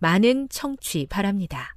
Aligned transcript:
많은 0.00 0.48
청취 0.48 1.06
바랍니다. 1.08 1.76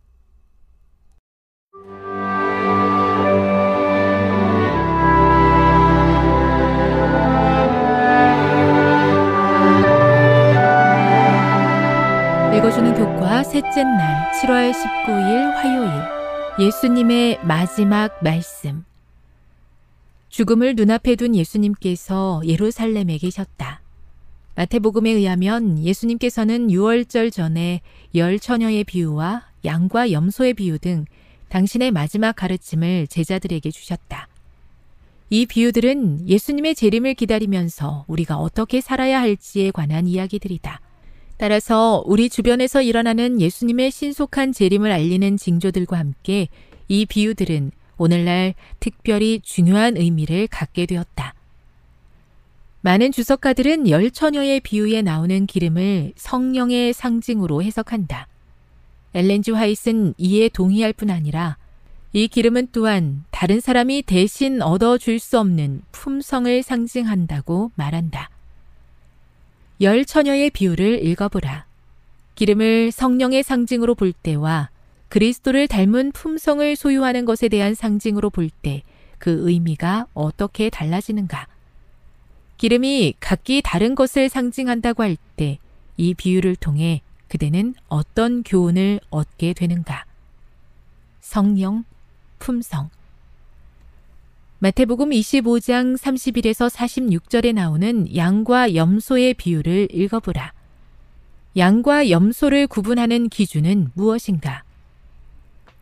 읽어주는 12.56 12.94
교과 12.94 13.44
셋째 13.44 13.84
날 13.84 14.32
7월 14.32 14.72
19일 14.72 15.54
화요일 15.56 15.92
예수님의 16.60 17.40
마지막 17.44 18.24
말씀 18.24 18.86
죽음을 20.30 20.76
눈앞에 20.76 21.16
둔 21.16 21.36
예수님께서 21.36 22.42
예루살렘에 22.46 23.18
계셨다. 23.18 23.83
마태복음에 24.56 25.10
의하면 25.10 25.80
예수님께서는 25.80 26.68
6월절 26.68 27.32
전에 27.32 27.82
열 28.16 28.40
처녀의 28.40 28.84
비유와 28.84 29.48
양과 29.66 30.12
염소의 30.12 30.54
비유 30.54 30.78
등 30.78 31.06
당신의 31.50 31.92
마지막 31.92 32.36
가르침을 32.36 33.08
제자들에게 33.08 33.72
주셨다. 33.72 34.28
이 35.30 35.46
비유들은 35.46 36.30
예수님의 36.30 36.76
재림을 36.76 37.16
기다리면서 37.16 38.06
우리가 38.08 38.38
어떻게 38.38 38.82
살아야 38.82 39.20
할지에 39.20 39.72
관한 39.72 40.06
이야기들이다. 40.06 40.80
따라서 41.38 42.04
우리 42.06 42.30
주변에서 42.30 42.82
일어나는 42.82 43.42
예수님의 43.42 43.90
신속한 43.92 44.54
재림을 44.54 44.92
알리는 44.92 45.38
징조들과 45.38 45.98
함께 45.98 46.48
이 46.88 47.06
비유들은 47.06 47.72
오늘날 47.98 48.54
특별히 48.80 49.40
중요한 49.42 49.98
의미를 49.98 50.48
갖게 50.48 50.86
되었다. 50.86 51.34
많은 52.86 53.14
주석가들은 53.14 53.90
열 53.90 54.12
처녀의 54.12 54.60
비유에 54.60 55.02
나오는 55.02 55.46
기름을 55.46 56.12
성령의 56.18 56.92
상징으로 56.92 57.64
해석한다. 57.64 58.28
엘렌지 59.14 59.52
화이트는 59.52 60.16
이에 60.18 60.50
동의할 60.50 60.92
뿐 60.92 61.10
아니라 61.10 61.56
이 62.12 62.28
기름은 62.28 62.68
또한 62.74 63.24
다른 63.32 63.62
사람이 63.62 64.04
대신 64.04 64.62
얻어줄 64.62 65.20
수 65.20 65.40
없는 65.40 65.82
품성을 65.94 66.62
상징한다고 66.62 67.72
말한다. 67.76 68.30
열 69.80 70.04
처녀의 70.04 70.50
비유를 70.50 71.06
읽어보라. 71.06 71.66
기름을 72.36 72.92
성령의 72.92 73.44
상징으로 73.44 73.96
볼 73.96 74.12
때와 74.12 74.70
그리스도를 75.08 75.70
닮은 75.70 76.12
품성을 76.12 76.76
소유하는 76.76 77.24
것에 77.24 77.48
대한 77.48 77.76
상징으로 77.76 78.30
볼 78.30 78.50
때 78.62 78.84
그 79.24 79.50
의미가 79.50 80.08
어떻게 80.14 80.70
달라지는가? 80.70 81.48
기름이 82.58 83.16
각기 83.20 83.62
다른 83.64 83.96
것을 83.96 84.30
상징한다고 84.30 85.04
할 85.04 85.18
때 85.36 85.60
이 85.98 86.14
비유를 86.14 86.56
통해 86.56 87.02
그대는 87.28 87.76
어떤 87.88 88.44
교훈을 88.44 89.00
얻게 89.10 89.54
되는가? 89.54 90.06
성령, 91.22 91.84
품성. 92.40 92.90
마태복음 94.60 95.10
25장 95.10 95.98
31에서 95.98 96.70
46절에 96.70 97.54
나오는 97.54 98.16
양과 98.16 98.76
염소의 98.76 99.34
비유를 99.36 99.90
읽어보라. 99.92 100.54
양과 101.58 102.10
염소를 102.10 102.68
구분하는 102.68 103.30
기준은 103.30 103.92
무엇인가? 103.94 104.64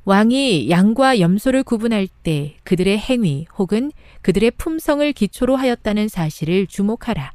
왕이 0.03 0.69
양과 0.71 1.19
염소를 1.19 1.63
구분할 1.63 2.07
때 2.23 2.55
그들의 2.63 2.97
행위 2.97 3.45
혹은 3.57 3.91
그들의 4.23 4.51
품성을 4.51 5.13
기초로 5.13 5.55
하였다는 5.55 6.07
사실을 6.07 6.65
주목하라. 6.65 7.33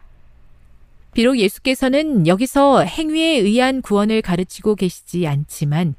비록 1.15 1.39
예수께서는 1.39 2.27
여기서 2.27 2.83
행위에 2.83 3.39
의한 3.39 3.83
구원을 3.83 4.21
가르치고 4.21 4.75
계시지 4.75 5.27
않지만 5.27 5.95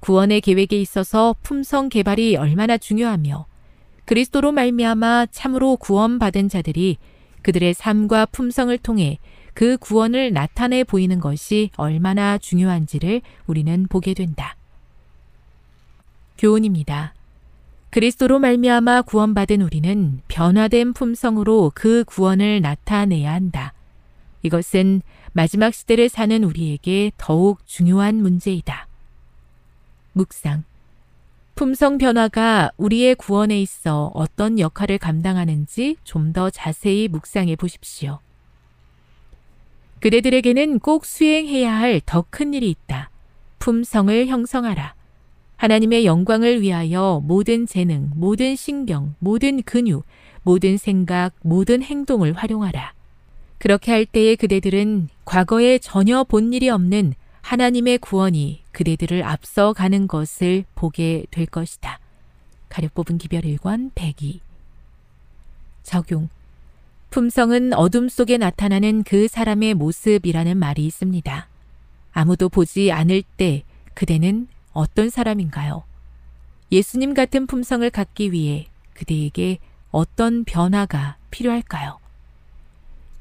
구원의 0.00 0.40
계획에 0.40 0.80
있어서 0.80 1.34
품성 1.42 1.88
개발이 1.88 2.36
얼마나 2.36 2.78
중요하며 2.78 3.46
그리스도로 4.04 4.52
말미암아 4.52 5.26
참으로 5.30 5.76
구원받은 5.76 6.48
자들이 6.48 6.96
그들의 7.42 7.74
삶과 7.74 8.26
품성을 8.26 8.76
통해 8.78 9.18
그 9.54 9.76
구원을 9.76 10.32
나타내 10.32 10.84
보이는 10.84 11.20
것이 11.20 11.70
얼마나 11.76 12.38
중요한지를 12.38 13.22
우리는 13.46 13.86
보게 13.88 14.14
된다. 14.14 14.56
교훈입니다. 16.42 17.14
그리스도로 17.90 18.40
말미암아 18.40 19.02
구원받은 19.02 19.62
우리는 19.62 20.20
변화된 20.26 20.92
품성으로 20.92 21.70
그 21.72 22.02
구원을 22.04 22.60
나타내야 22.60 23.32
한다. 23.32 23.72
이것은 24.42 25.02
마지막 25.34 25.72
시대를 25.72 26.08
사는 26.08 26.42
우리에게 26.42 27.12
더욱 27.16 27.64
중요한 27.64 28.16
문제이다. 28.16 28.88
묵상. 30.14 30.64
품성 31.54 31.98
변화가 31.98 32.72
우리의 32.76 33.14
구원에 33.14 33.60
있어 33.60 34.10
어떤 34.14 34.58
역할을 34.58 34.98
감당하는지 34.98 35.96
좀 36.02 36.32
더 36.32 36.50
자세히 36.50 37.06
묵상해 37.06 37.54
보십시오. 37.54 38.18
그대들에게는 40.00 40.80
꼭 40.80 41.04
수행해야 41.04 41.72
할 41.78 42.00
더 42.00 42.24
큰 42.30 42.52
일이 42.52 42.68
있다. 42.68 43.10
품성을 43.60 44.26
형성하라. 44.26 44.94
하나님의 45.62 46.04
영광을 46.04 46.60
위하여 46.60 47.22
모든 47.24 47.68
재능, 47.68 48.10
모든 48.16 48.56
신경, 48.56 49.14
모든 49.20 49.62
근육, 49.62 50.04
모든 50.42 50.76
생각, 50.76 51.34
모든 51.40 51.84
행동을 51.84 52.32
활용하라. 52.32 52.92
그렇게 53.58 53.92
할 53.92 54.04
때에 54.04 54.34
그대들은 54.34 55.08
과거에 55.24 55.78
전혀 55.78 56.24
본 56.24 56.52
일이 56.52 56.68
없는 56.68 57.14
하나님의 57.42 57.98
구원이 57.98 58.64
그대들을 58.72 59.22
앞서가는 59.22 60.08
것을 60.08 60.64
보게 60.74 61.26
될 61.30 61.46
것이다. 61.46 62.00
가려 62.68 62.88
뽑은 62.92 63.18
기별 63.18 63.42
1권 63.42 63.92
102 63.94 64.40
적용 65.84 66.28
품성은 67.10 67.72
어둠 67.74 68.08
속에 68.08 68.36
나타나는 68.36 69.04
그 69.04 69.28
사람의 69.28 69.74
모습이라는 69.74 70.56
말이 70.56 70.84
있습니다. 70.86 71.46
아무도 72.10 72.48
보지 72.48 72.90
않을 72.90 73.22
때 73.36 73.62
그대는 73.94 74.48
어떤 74.72 75.10
사람인가요? 75.10 75.84
예수님 76.70 77.14
같은 77.14 77.46
품성을 77.46 77.88
갖기 77.90 78.32
위해 78.32 78.66
그대에게 78.94 79.58
어떤 79.90 80.44
변화가 80.44 81.16
필요할까요? 81.30 81.98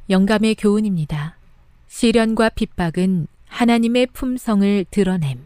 영감의 0.09 0.55
교훈입니다. 0.55 1.35
시련과 1.87 2.49
핍박은 2.49 3.27
하나님의 3.47 4.07
품성을 4.07 4.85
드러냄. 4.89 5.45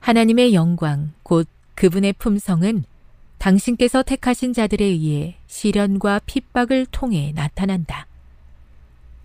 하나님의 0.00 0.54
영광, 0.54 1.12
곧 1.22 1.48
그분의 1.76 2.14
품성은 2.14 2.84
당신께서 3.38 4.02
택하신 4.02 4.52
자들에 4.52 4.84
의해 4.84 5.36
시련과 5.46 6.20
핍박을 6.26 6.86
통해 6.90 7.32
나타난다. 7.34 8.06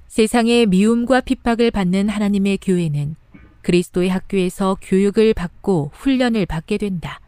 세상의 0.07 0.67
미움과 0.67 1.21
핍박을 1.21 1.71
받는 1.71 2.09
하나님의 2.09 2.57
교회는 2.59 3.15
그리스도의 3.67 4.07
학교에서 4.07 4.77
교육을 4.81 5.33
받고 5.33 5.91
훈련을 5.93 6.45
받게 6.45 6.77
된다. 6.77 7.19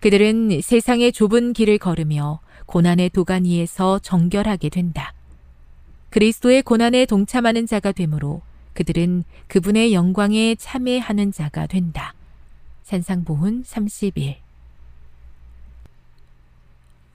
그들은 0.00 0.62
세상의 0.62 1.12
좁은 1.12 1.52
길을 1.52 1.76
걸으며 1.76 2.40
고난의 2.64 3.10
도가니에서 3.10 3.98
정결하게 3.98 4.70
된다. 4.70 5.12
그리스도의 6.08 6.62
고난에 6.62 7.04
동참하는 7.04 7.66
자가 7.66 7.92
되므로 7.92 8.40
그들은 8.72 9.24
그분의 9.48 9.92
영광에 9.92 10.54
참여하는 10.54 11.30
자가 11.30 11.66
된다. 11.66 12.14
산상보훈 12.84 13.64
31 13.66 14.36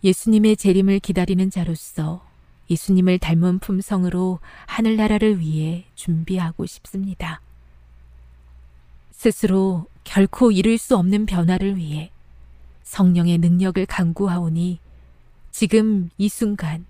예수님의 0.04 0.56
재림을 0.56 1.00
기다리는 1.00 1.50
자로서 1.50 2.24
예수님을 2.70 3.18
닮은 3.18 3.58
품성으로 3.58 4.38
하늘나라를 4.68 5.40
위해 5.40 5.86
준비하고 5.96 6.68
싶습니다. 6.68 7.42
스스로 9.20 9.86
결코 10.06 10.50
이룰 10.50 10.78
수 10.78 10.96
없는 10.96 11.26
변화를 11.26 11.76
위해 11.76 12.10
성령의 12.84 13.40
능력을 13.40 13.86
강구하오니 13.86 14.80
지금 15.52 16.10
이 16.18 16.30
순간 16.30 16.86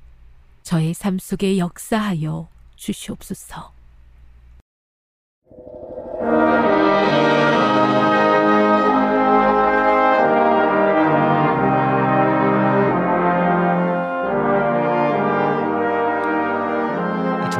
저의 0.61 0.93
삶 0.93 1.17
속에 1.17 1.57
역사하여 1.57 2.47
주시옵소서. 2.75 3.73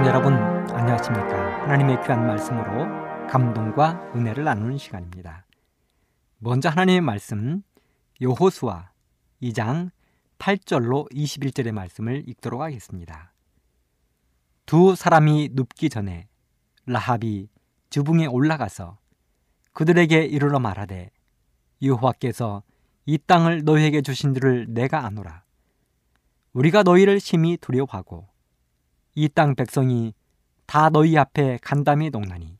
여러분 0.06 0.34
안녕하십니까 0.74 1.64
하나님의 1.64 2.02
귀한 2.04 2.26
말씀으로 2.26 3.09
감동과 3.30 4.14
은혜를 4.16 4.44
나누는 4.44 4.80
시간입니다. 4.80 5.46
먼저 6.40 6.68
하나님의 6.70 7.02
말씀 7.02 7.62
요호수아 8.22 8.90
2장 9.44 9.92
8절로 10.40 11.12
21절의 11.14 11.72
말씀을 11.72 12.28
읽도록 12.28 12.62
하겠습니다. 12.62 13.34
두 14.66 14.96
사람이 14.96 15.50
눕기 15.54 15.90
전에 15.90 16.28
라합이 16.88 17.50
주붕에 17.92 18.26
올라가서 18.26 18.98
그들에게 19.74 20.26
이르러 20.26 20.60
말하되 20.60 21.12
여호와께서 21.84 22.64
이 23.06 23.18
땅을 23.20 23.64
너희에게 23.64 24.02
주신 24.02 24.34
줄을 24.34 24.66
내가 24.70 25.06
아노라. 25.06 25.44
우리가 26.54 26.82
너희를 26.82 27.20
심히 27.20 27.58
두려워하고 27.58 28.28
이 29.16 29.30
땅 29.30 29.54
백성이 29.54 30.14
다 30.66 30.90
너희 30.90 31.18
앞에 31.18 31.60
간담이 31.62 32.10
농나니 32.10 32.59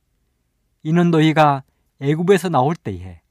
이는 0.84 1.12
너희가 1.12 1.64
애굽에서 2.02 2.50
나올 2.50 2.76
때에 2.76 3.22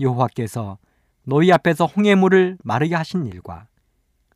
여호와께서 0.00 0.78
너희 1.24 1.50
앞에서 1.52 1.86
홍해물을 1.86 2.58
마르게 2.62 2.94
하신 2.94 3.26
일과 3.26 3.66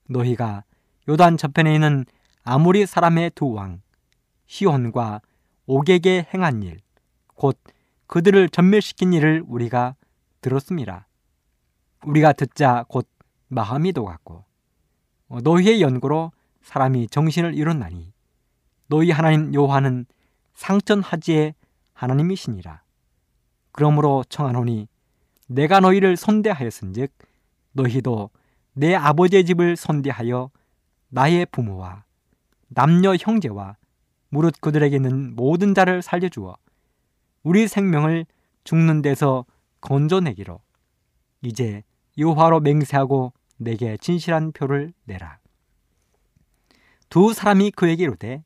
너희가 0.09 0.65
요단 1.09 1.37
저편에 1.37 1.75
있는 1.75 2.05
아모리 2.45 2.87
사람의 2.87 3.31
두 3.35 3.55
왕 3.55 3.81
시온과 4.47 5.21
옥에게 5.67 6.27
행한 6.33 6.63
일 6.63 6.81
곧 7.35 7.57
그들을 8.09 8.49
전멸시킨 8.49 9.13
일을 9.13 9.45
우리가 9.47 9.95
들었습니다. 10.41 11.07
우리가 12.05 12.33
듣자 12.33 12.85
곧 12.89 13.07
마음이 13.47 13.93
녹았고 13.93 14.45
너희의 15.45 15.81
연고로 15.81 16.33
사람이 16.63 17.09
정신을 17.09 17.55
잃었나니 17.55 18.13
너희 18.89 19.11
하나님 19.13 19.55
여호와는 19.55 20.07
상천하지의 20.55 21.55
하나님이시니라. 21.99 22.83
그러므로 23.73 24.25
청하노니 24.29 24.89
내가 25.49 25.81
너희를 25.81 26.17
선대하였은즉 26.17 27.13
너희도 27.73 28.31
내 28.75 28.95
아버지의 28.95 29.45
집을 29.45 29.77
선대하여 29.77 30.51
나의 31.09 31.47
부모와 31.47 32.05
남녀 32.69 33.17
형제와 33.17 33.77
무릇 34.29 34.61
그들에게 34.61 34.95
있는 34.95 35.35
모든 35.35 35.75
자를 35.75 36.03
살려주어 36.03 36.57
우리 37.43 37.67
생명을 37.67 38.27
죽는 38.65 39.03
데서 39.03 39.45
건져내기로 39.81 40.61
이제 41.43 41.83
여호와로 42.17 42.61
맹세하고 42.61 43.33
내게 43.57 43.97
진실한 43.97 44.53
표를 44.53 44.93
내라. 45.05 45.39
두 47.09 47.33
사람이 47.33 47.71
그에게 47.73 48.05
이르되 48.05 48.45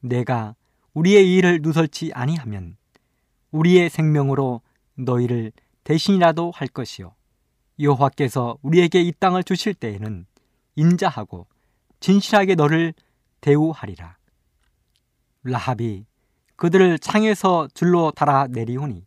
내가 0.00 0.56
우리의 0.92 1.34
일을 1.36 1.60
누설치 1.62 2.10
아니하면 2.12 2.76
우리의 3.52 3.88
생명으로 3.88 4.60
너희를 4.96 5.52
대신이라도 5.84 6.50
할 6.54 6.68
것이요 6.68 7.14
여호와께서 7.78 8.58
우리에게 8.62 9.00
이 9.00 9.12
땅을 9.12 9.44
주실 9.44 9.74
때에는 9.74 10.26
인자하고 10.76 11.46
진실하게 12.00 12.54
너를 12.56 12.94
대우하리라. 13.40 14.16
라합이 15.44 16.06
그들을 16.56 16.98
창에서 16.98 17.68
줄로 17.74 18.10
달아 18.12 18.48
내리오니 18.48 19.06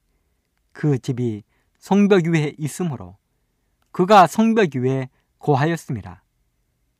그 0.72 1.00
집이 1.00 1.44
성벽 1.80 2.28
위에 2.28 2.54
있으므로 2.58 3.18
그가 3.92 4.28
성벽 4.28 4.76
위에 4.76 5.10
고하였습니다. 5.38 6.24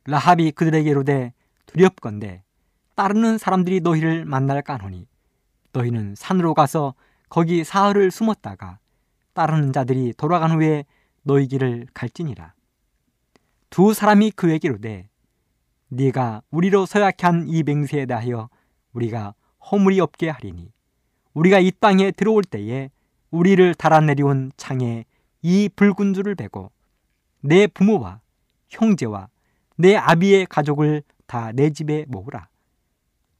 라합이 0.06 0.52
그들에게 0.52 0.88
이르되 0.88 1.34
두렵건대 1.66 2.42
따르는 2.94 3.36
사람들이 3.36 3.80
너희를 3.80 4.24
만날 4.24 4.62
까노니 4.62 5.06
너희는 5.72 6.14
산으로 6.14 6.54
가서 6.54 6.94
거기 7.28 7.64
사흘을 7.64 8.10
숨었다가 8.10 8.78
따르는 9.34 9.72
자들이 9.72 10.14
돌아간 10.16 10.52
후에 10.52 10.84
너희 11.22 11.46
길을 11.48 11.88
갈지니라. 11.92 12.54
두 13.70 13.92
사람이 13.92 14.30
그에게 14.32 14.68
이르되 14.68 15.08
네가 15.88 16.42
우리로 16.50 16.86
서약해 16.86 17.26
한이 17.26 17.62
맹세에 17.62 18.06
대하여 18.06 18.48
우리가 18.92 19.34
허물이 19.70 20.00
없게 20.00 20.30
하리니 20.30 20.72
우리가 21.34 21.58
이 21.58 21.70
땅에 21.80 22.10
들어올 22.12 22.44
때에 22.44 22.90
우리를 23.30 23.74
달아내려온 23.74 24.52
창에 24.56 25.04
이 25.42 25.68
붉은 25.74 26.14
줄을 26.14 26.34
베고 26.34 26.70
내 27.40 27.66
부모와 27.66 28.20
형제와 28.68 29.28
내 29.76 29.96
아비의 29.96 30.46
가족을 30.46 31.02
다 31.26 31.52
내 31.52 31.70
집에 31.70 32.04
모으라. 32.08 32.48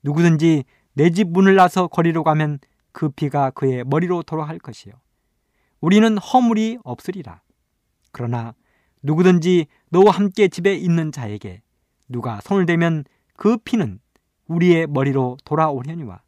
누구든지 0.02 0.64
내 0.94 1.10
집 1.10 1.28
문을 1.28 1.54
나서 1.54 1.86
거리로 1.86 2.24
가면 2.24 2.58
그 2.96 3.10
피가 3.10 3.50
그의 3.50 3.84
머리로 3.84 4.22
돌아갈 4.22 4.58
것이요. 4.58 4.94
우리는 5.82 6.16
허물이 6.16 6.78
없으리라. 6.82 7.42
그러나 8.10 8.54
누구든지 9.02 9.66
너와 9.90 10.12
함께 10.12 10.48
집에 10.48 10.74
있는 10.74 11.12
자에게 11.12 11.60
누가 12.08 12.40
손을 12.40 12.64
대면 12.64 13.04
그 13.34 13.58
피는 13.58 14.00
우리의 14.46 14.86
머리로 14.86 15.36
돌아오려니와 15.44 16.22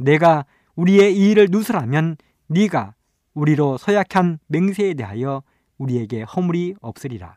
내가 0.00 0.46
우리의 0.74 1.16
이 1.16 1.30
일을 1.30 1.46
누설하면 1.52 2.16
네가 2.48 2.96
우리로 3.34 3.78
서약한 3.78 4.40
맹세에 4.48 4.94
대하여 4.94 5.44
우리에게 5.78 6.22
허물이 6.22 6.74
없으리라. 6.80 7.36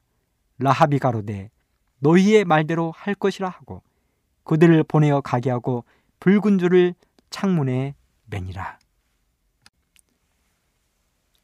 라하비 0.58 0.98
가로되 0.98 1.52
너희의 2.00 2.44
말대로 2.44 2.92
할 2.96 3.14
것이라 3.14 3.50
하고 3.50 3.84
그들을 4.46 4.84
보내어 4.86 5.22
가게 5.22 5.52
하고 5.52 5.86
붉은 6.20 6.58
줄을 6.58 6.96
창문에 7.30 7.94
매니라. 8.28 8.80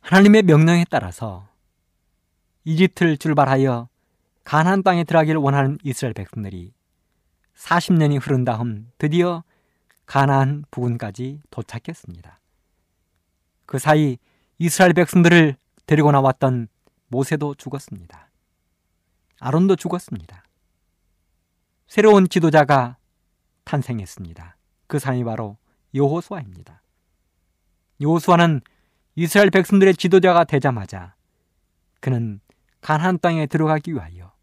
하나님의 0.01 0.43
명령에 0.43 0.85
따라서 0.89 1.47
이집트를 2.65 3.17
출발하여 3.17 3.89
가나안 4.43 4.83
땅에 4.83 5.03
들어가기를 5.03 5.39
원하는 5.39 5.77
이스라엘 5.83 6.13
백성들이 6.13 6.73
40년이 7.55 8.19
흐른 8.21 8.43
다음 8.43 8.91
드디어 8.97 9.43
가나안 10.05 10.65
부근까지 10.69 11.41
도착했습니다. 11.49 12.39
그 13.65 13.79
사이 13.79 14.17
이스라엘 14.57 14.93
백성들을 14.93 15.55
데리고 15.85 16.11
나왔던 16.11 16.67
모세도 17.07 17.55
죽었습니다. 17.55 18.29
아론도 19.39 19.75
죽었습니다. 19.75 20.43
새로운 21.87 22.27
지도자가 22.27 22.97
탄생했습니다. 23.63 24.57
그 24.87 24.99
사람이 24.99 25.23
바로 25.23 25.57
여호수아입니다. 25.93 26.81
여호수아는 28.01 28.61
이스라엘 29.15 29.49
백성들의 29.49 29.95
지도자가 29.95 30.43
되자마자 30.43 31.15
그는 31.99 32.39
가나안 32.81 33.19
땅에 33.19 33.45
들어가기 33.45 33.93
위하여 33.93 34.33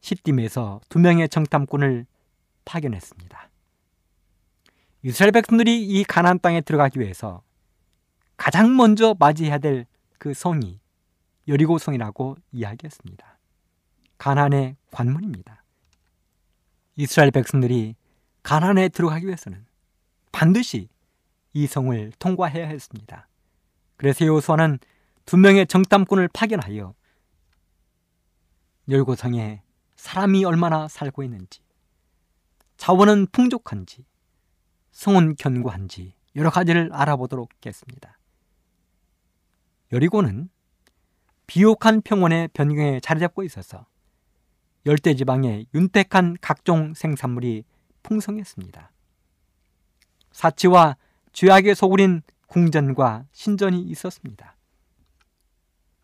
시딤에서 0.00 0.80
두 0.88 0.98
명의 0.98 1.28
정탐꾼을 1.28 2.06
파견했습니다. 2.64 3.50
이스라엘 5.02 5.32
백성들이 5.32 5.86
이 5.86 6.04
가나안 6.04 6.40
땅에 6.40 6.60
들어가기 6.60 7.00
위해서 7.00 7.42
가장 8.36 8.76
먼저 8.76 9.14
맞이해야 9.18 9.58
될 9.58 9.86
그 10.24 10.32
성이 10.32 10.80
여리고 11.48 11.76
성이라고 11.76 12.36
이야기했습니다. 12.52 13.38
가나안의 14.16 14.76
관문입니다. 14.90 15.62
이스라엘 16.96 17.30
백성들이 17.30 17.94
가나안에 18.42 18.88
들어가기 18.88 19.26
위해서는 19.26 19.66
반드시 20.34 20.88
이 21.52 21.68
성을 21.68 22.12
통과해야 22.18 22.66
했습니다. 22.66 23.28
그래서 23.96 24.26
여호수아는 24.26 24.80
두 25.24 25.36
명의 25.36 25.64
정탐꾼을 25.64 26.28
파견하여 26.32 26.92
열고성에 28.88 29.62
사람이 29.94 30.44
얼마나 30.44 30.88
살고 30.88 31.22
있는지, 31.22 31.60
자원은 32.76 33.28
풍족한지, 33.30 34.04
성은 34.90 35.36
견고한지 35.36 36.14
여러 36.34 36.50
가지를 36.50 36.90
알아보도록 36.92 37.50
했습니다. 37.64 38.18
여리고는 39.92 40.50
비옥한 41.46 42.02
평원의 42.02 42.48
변경에 42.48 42.98
자리 42.98 43.20
잡고 43.20 43.44
있어서 43.44 43.86
열대지방에 44.84 45.66
윤택한 45.72 46.38
각종 46.40 46.92
생산물이 46.92 47.62
풍성했습니다. 48.02 48.93
사치와 50.34 50.96
죄악의 51.32 51.74
소굴인 51.74 52.22
궁전과 52.48 53.24
신전이 53.32 53.80
있었습니다. 53.82 54.56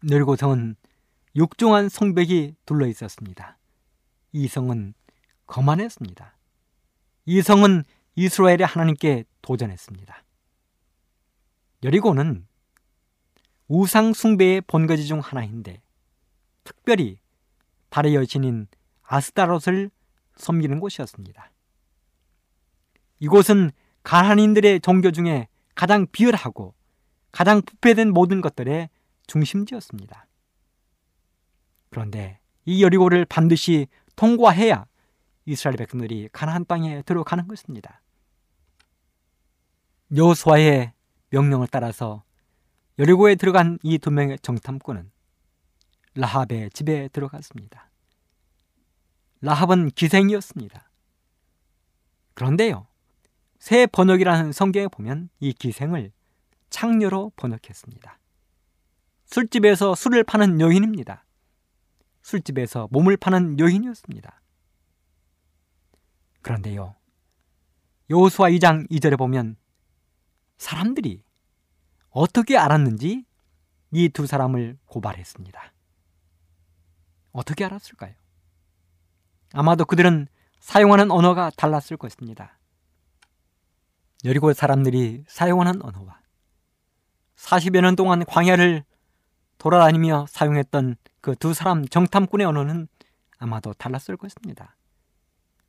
늙고성은 0.03 0.77
육중한 1.37 1.89
성벽이 1.89 2.55
둘러 2.65 2.87
있었습니다. 2.87 3.59
이 4.33 4.49
성은 4.49 4.95
거만했습니다. 5.47 6.37
이 7.27 7.43
성은 7.43 7.85
이스라엘의 8.15 8.67
하나님께 8.67 9.25
도전했습니다. 9.43 10.25
여리고는 11.83 12.47
우상 13.67 14.13
숭배의 14.13 14.63
본거지 14.63 15.07
중 15.07 15.19
하나인데 15.19 15.83
특별히 16.63 17.19
달의 17.89 18.15
여신인 18.15 18.69
아스타롯을 19.03 19.91
섬기는 20.37 20.79
곳이었습니다. 20.79 21.51
이곳은 23.19 23.73
가나인들의 24.03 24.81
종교 24.81 25.11
중에 25.11 25.49
가장 25.75 26.07
비열하고 26.11 26.75
가장 27.33 27.63
부패된 27.63 28.13
모든 28.13 28.41
것들의 28.41 28.89
중심지였습니다. 29.27 30.27
그런데 31.91 32.41
이 32.65 32.83
여리고를 32.83 33.25
반드시 33.25 33.87
통과해야 34.17 34.87
이스라엘 35.45 35.77
백성들이 35.77 36.29
가나안 36.33 36.65
땅에 36.67 37.03
들어가는 37.03 37.49
것입니다. 37.49 38.03
여호수아의 40.15 40.93
명령을 41.31 41.69
따라서 41.69 42.25
여리고에 42.99 43.37
들어간 43.37 43.79
이 43.83 43.99
두 43.99 44.11
명의 44.11 44.39
정탐꾼은 44.41 45.11
라합의 46.15 46.71
집에 46.71 47.09
들어갔습니다. 47.09 47.91
라합은 49.41 49.91
기생이었습니다. 49.91 50.91
그런데요, 52.35 52.87
새 53.61 53.87
번역이라는 53.87 54.53
성경에 54.53 54.89
보면 54.89 55.29
이 55.39 55.53
기생을 55.53 56.13
창녀로 56.71 57.33
번역했습니다. 57.37 58.19
술집에서 59.27 59.95
술을 59.95 60.25
파는 60.25 60.61
여인입니다. 60.61 61.25
술집에서 62.23 62.89
몸을 62.91 63.17
파는 63.19 63.59
여인이었습니다. 63.59 64.41
그런데요, 66.43 66.97
여호수아 68.09 68.49
2장 68.49 68.91
2절에 68.91 69.19
보면 69.19 69.57
사람들이 70.57 71.23
어떻게 72.09 72.57
알았는지 72.57 73.25
이 73.93 74.09
두 74.09 74.27
사람을 74.27 74.79
고발했습니다. 74.87 75.73
어떻게 77.33 77.65
알았을까요? 77.65 78.15
아마도 79.53 79.85
그들은 79.85 80.29
사용하는 80.61 81.11
언어가 81.11 81.51
달랐을 81.51 81.97
것입니다. 81.99 82.59
여리고 84.25 84.53
사람들이 84.53 85.25
사용하는 85.27 85.83
언어와 85.83 86.21
40여 87.37 87.81
년 87.81 87.97
동안 87.97 88.25
광야를 88.25 88.85
돌아다니며 89.59 90.27
사용했던 90.29 90.97
그 91.21 91.35
두 91.35 91.55
사람 91.55 91.87
정탐꾼의 91.87 92.47
언어는 92.47 92.89
아마도 93.39 93.73
달랐을 93.75 94.17
것입니다. 94.17 94.77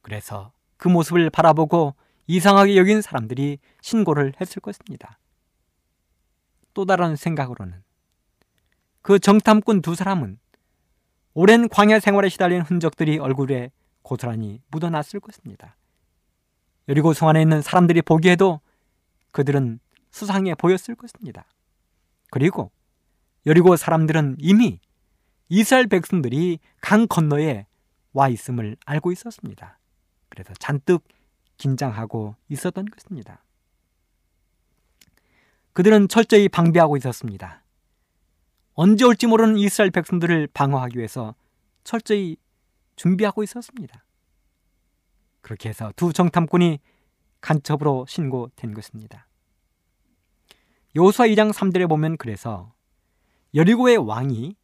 그래서 0.01 0.51
그 0.77 0.87
모습을 0.87 1.29
바라보고 1.29 1.95
이상하게 2.27 2.77
여긴 2.77 3.01
사람들이 3.01 3.59
신고를 3.81 4.33
했을 4.39 4.61
것입니다. 4.61 5.19
또 6.73 6.85
다른 6.85 7.15
생각으로는 7.15 7.83
그 9.01 9.19
정탐꾼 9.19 9.81
두 9.81 9.95
사람은 9.95 10.39
오랜 11.33 11.67
광야 11.67 11.99
생활에 11.99 12.29
시달린 12.29 12.61
흔적들이 12.61 13.17
얼굴에 13.17 13.71
고스란히 14.01 14.61
묻어났을 14.69 15.19
것입니다. 15.19 15.75
여리고 16.87 17.13
성 17.13 17.29
안에 17.29 17.41
있는 17.41 17.61
사람들이 17.61 18.01
보기에도 18.01 18.59
그들은 19.31 19.79
수상해 20.11 20.55
보였을 20.55 20.95
것입니다. 20.95 21.45
그리고 22.29 22.71
여리고 23.45 23.75
사람들은 23.75 24.37
이미 24.39 24.79
이스라엘 25.49 25.87
백성들이 25.87 26.59
강 26.81 27.07
건너에 27.07 27.65
와 28.13 28.29
있음을 28.29 28.77
알고 28.85 29.11
있었습니다. 29.11 29.79
그래서 30.29 30.53
잔뜩 30.59 31.03
긴장하고 31.57 32.35
있었던 32.49 32.85
것입니다. 32.85 33.43
그들은 35.73 36.07
철저히 36.07 36.49
방비하고 36.49 36.97
있었습니다. 36.97 37.63
언제 38.73 39.05
올지 39.05 39.27
모르는 39.27 39.57
이스라엘 39.57 39.91
백성들을 39.91 40.47
방어하기 40.53 40.97
위해서 40.97 41.35
철저히 41.83 42.37
준비하고 42.95 43.43
있었습니다. 43.43 44.03
그렇게 45.41 45.69
해서 45.69 45.91
두 45.95 46.13
정탐꾼이 46.13 46.79
간첩으로 47.41 48.05
신고된 48.07 48.73
것입니다. 48.73 49.27
요수아 50.95 51.27
2장 51.27 51.51
3절에 51.51 51.87
보면 51.89 52.17
그래서 52.17 52.73
여리고의 53.53 53.97
왕이 53.97 54.55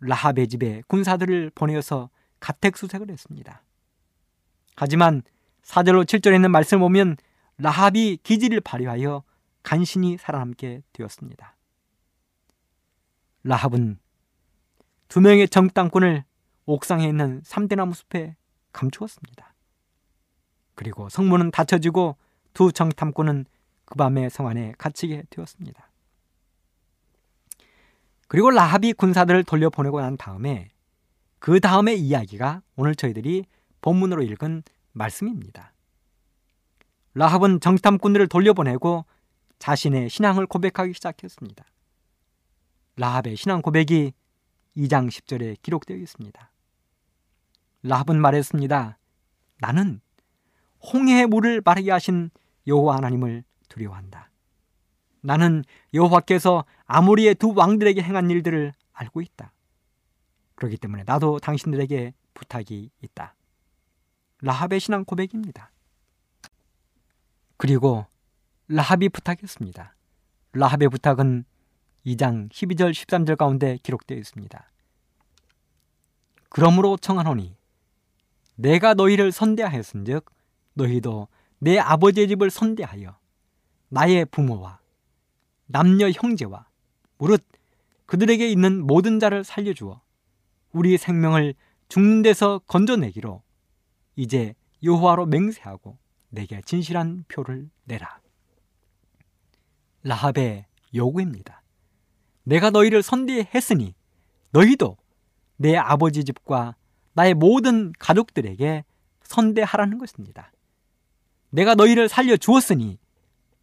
라합의 0.00 0.48
집에 0.48 0.82
군사들을 0.86 1.50
보내어서 1.54 2.10
가택수색을 2.40 3.10
했습니다. 3.10 3.62
하지만 4.76 5.22
4절로 5.62 6.04
7절에 6.04 6.34
있는 6.36 6.50
말씀을 6.50 6.80
보면 6.80 7.16
라합이 7.58 8.18
기지를 8.22 8.60
발휘하여 8.60 9.24
간신히 9.62 10.16
살아남게 10.18 10.82
되었습니다. 10.92 11.56
라합은 13.42 13.98
두 15.08 15.20
명의 15.20 15.48
정당꾼을 15.48 16.24
옥상에 16.66 17.08
있는 17.08 17.40
삼대나무 17.44 17.94
숲에 17.94 18.36
감추었습니다. 18.72 19.54
그리고 20.78 21.08
성문은 21.08 21.50
닫혀지고 21.50 22.16
두 22.54 22.70
정탐꾼은 22.70 23.46
그 23.84 23.94
밤에 23.96 24.28
성 24.28 24.46
안에 24.46 24.74
갇히게 24.78 25.24
되었습니다. 25.28 25.90
그리고 28.28 28.52
라합이 28.52 28.92
군사들을 28.92 29.42
돌려보내고 29.42 30.00
난 30.00 30.16
다음에 30.16 30.68
그 31.40 31.58
다음의 31.58 32.00
이야기가 32.00 32.62
오늘 32.76 32.94
저희들이 32.94 33.44
본문으로 33.80 34.22
읽은 34.22 34.62
말씀입니다. 34.92 35.72
라합은 37.14 37.58
정탐꾼들을 37.58 38.28
돌려보내고 38.28 39.04
자신의 39.58 40.08
신앙을 40.08 40.46
고백하기 40.46 40.94
시작했습니다. 40.94 41.64
라합의 42.94 43.34
신앙 43.34 43.62
고백이 43.62 44.12
2장 44.76 45.08
10절에 45.08 45.60
기록되어 45.60 45.96
있습니다. 45.96 46.52
라합은 47.82 48.20
말했습니다. 48.20 48.96
나는 49.58 50.00
홍해의 50.82 51.26
물을 51.26 51.60
마르게 51.64 51.90
하신 51.90 52.30
여호와 52.66 52.96
하나님을 52.96 53.44
두려워한다. 53.68 54.30
나는 55.20 55.64
여호와께서 55.94 56.64
아모리의 56.86 57.34
두 57.34 57.52
왕들에게 57.54 58.00
행한 58.02 58.30
일들을 58.30 58.72
알고 58.92 59.20
있다. 59.20 59.52
그렇기 60.54 60.76
때문에 60.76 61.04
나도 61.04 61.38
당신들에게 61.38 62.14
부탁이 62.34 62.90
있다. 63.02 63.34
라합의 64.40 64.80
신앙 64.80 65.04
고백입니다. 65.04 65.70
그리고 67.56 68.06
라합이 68.68 69.08
부탁했습니다. 69.08 69.94
라합의 70.52 70.88
부탁은 70.88 71.44
2장 72.06 72.48
12절 72.50 72.92
13절 72.92 73.36
가운데 73.36 73.78
기록되어 73.82 74.16
있습니다. 74.16 74.70
그러므로 76.48 76.96
청하노니 76.96 77.56
내가 78.54 78.94
너희를 78.94 79.32
선대하였은즉 79.32 80.24
너희도 80.78 81.28
내 81.58 81.78
아버지의 81.78 82.28
집을 82.28 82.50
선대하여 82.50 83.18
나의 83.88 84.24
부모와 84.26 84.80
남녀 85.66 86.08
형제와 86.08 86.66
무릇 87.18 87.44
그들에게 88.06 88.48
있는 88.48 88.86
모든 88.86 89.18
자를 89.20 89.44
살려주어 89.44 90.00
우리 90.72 90.96
생명을 90.96 91.54
죽는 91.88 92.22
데서 92.22 92.60
건져내기로 92.60 93.42
이제 94.16 94.54
여호와로 94.82 95.26
맹세하고 95.26 95.98
내게 96.30 96.60
진실한 96.64 97.24
표를 97.28 97.68
내라. 97.84 98.20
라합의 100.02 100.66
요구입니다. 100.94 101.62
내가 102.44 102.70
너희를 102.70 103.02
선대했으니 103.02 103.94
너희도 104.52 104.96
내 105.56 105.76
아버지 105.76 106.24
집과 106.24 106.76
나의 107.14 107.34
모든 107.34 107.92
가족들에게 107.98 108.84
선대하라는 109.22 109.98
것입니다. 109.98 110.52
내가 111.50 111.74
너희를 111.74 112.08
살려 112.08 112.36
주었으니 112.36 112.98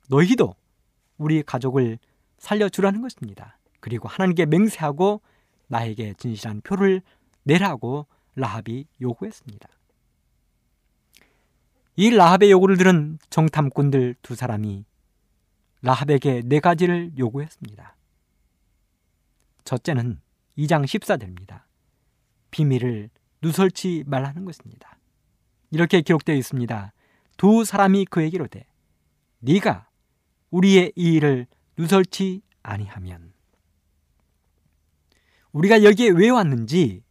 너희도 0.10 0.56
우리 1.18 1.44
가족을 1.44 2.00
살려 2.38 2.70
주라는 2.70 3.02
것입니다. 3.02 3.58
그리고 3.80 4.08
하나님께 4.08 4.46
맹세하고 4.46 5.22
나에게 5.68 6.14
진실한 6.18 6.62
표를 6.62 7.02
내라고 7.44 8.08
라합이 8.36 8.86
요구했습니다. 9.02 9.70
이 11.98 12.10
라합의 12.10 12.52
요구를 12.52 12.78
들은 12.78 13.20
정탐꾼들 13.30 14.16
두 14.22 14.36
사람이 14.36 14.86
라합에게 15.82 16.42
네 16.46 16.60
가지를 16.60 17.12
요구했습니다. 17.18 17.96
첫째는 19.64 20.20
2장 20.58 20.84
14절입니다. 20.86 21.64
비밀을 22.52 23.10
누설치 23.42 24.04
말라는 24.08 24.46
것입니다. 24.46 24.98
이렇게 25.72 26.02
기록되어 26.02 26.36
있습니다. 26.36 26.94
두 27.38 27.66
사람이 27.66 28.06
그에게로 28.06 28.48
돼. 28.48 28.66
네가 29.40 29.90
우리의 30.50 30.94
이 30.96 31.14
일을 31.14 31.48
누설치 31.78 32.42
아니하면. 32.64 33.34
우리가 35.52 35.84
여기에 35.84 36.10
왜 36.10 36.30
왔는지 36.30 37.04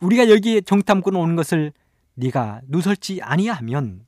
우리가 0.00 0.28
여기에 0.30 0.62
정탐꾼 0.62 1.16
오는 1.16 1.36
것을 1.36 1.72
네가 2.14 2.62
누설치 2.68 3.20
아니하면 3.22 4.06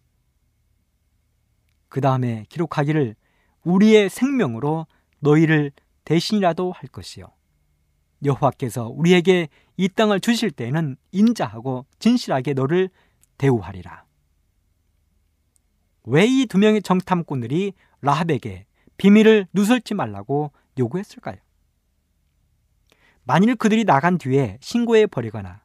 그 1.88 2.00
다음에 2.00 2.46
기록하기를 2.48 3.16
우리의 3.64 4.08
생명으로 4.08 4.86
너희를 5.20 5.72
대신이라도 6.04 6.72
할 6.72 6.88
것이요. 6.88 7.26
여호와께서 8.24 8.88
우리에게 8.88 9.48
이 9.76 9.88
땅을 9.88 10.20
주실 10.20 10.50
때에는 10.50 10.96
인자하고 11.12 11.86
진실하게 11.98 12.54
너를 12.54 12.90
대우하리라. 13.38 14.04
왜 16.10 16.26
이 16.26 16.46
두 16.46 16.58
명의 16.58 16.82
정탐꾼들이 16.82 17.72
라합에게 18.00 18.66
비밀을 18.96 19.46
누설지 19.52 19.94
말라고 19.94 20.50
요구했을까요? 20.78 21.36
만일 23.22 23.54
그들이 23.54 23.84
나간 23.84 24.18
뒤에 24.18 24.58
신고해 24.60 25.06
버리거나 25.06 25.62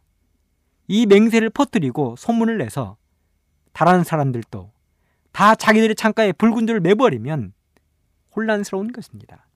이 0.87 1.07
맹세를 1.07 1.49
퍼뜨리고 1.49 2.15
소문을 2.15 2.59
내서 2.59 2.97
다른 3.73 4.03
사람들도 4.03 4.71
다 5.31 5.55
자기들의 5.55 5.95
창가에 5.95 6.31
줄을 6.67 6.79
매버리면 6.79 7.53
혼란스러운 8.35 8.91
것입니다. 8.91 9.47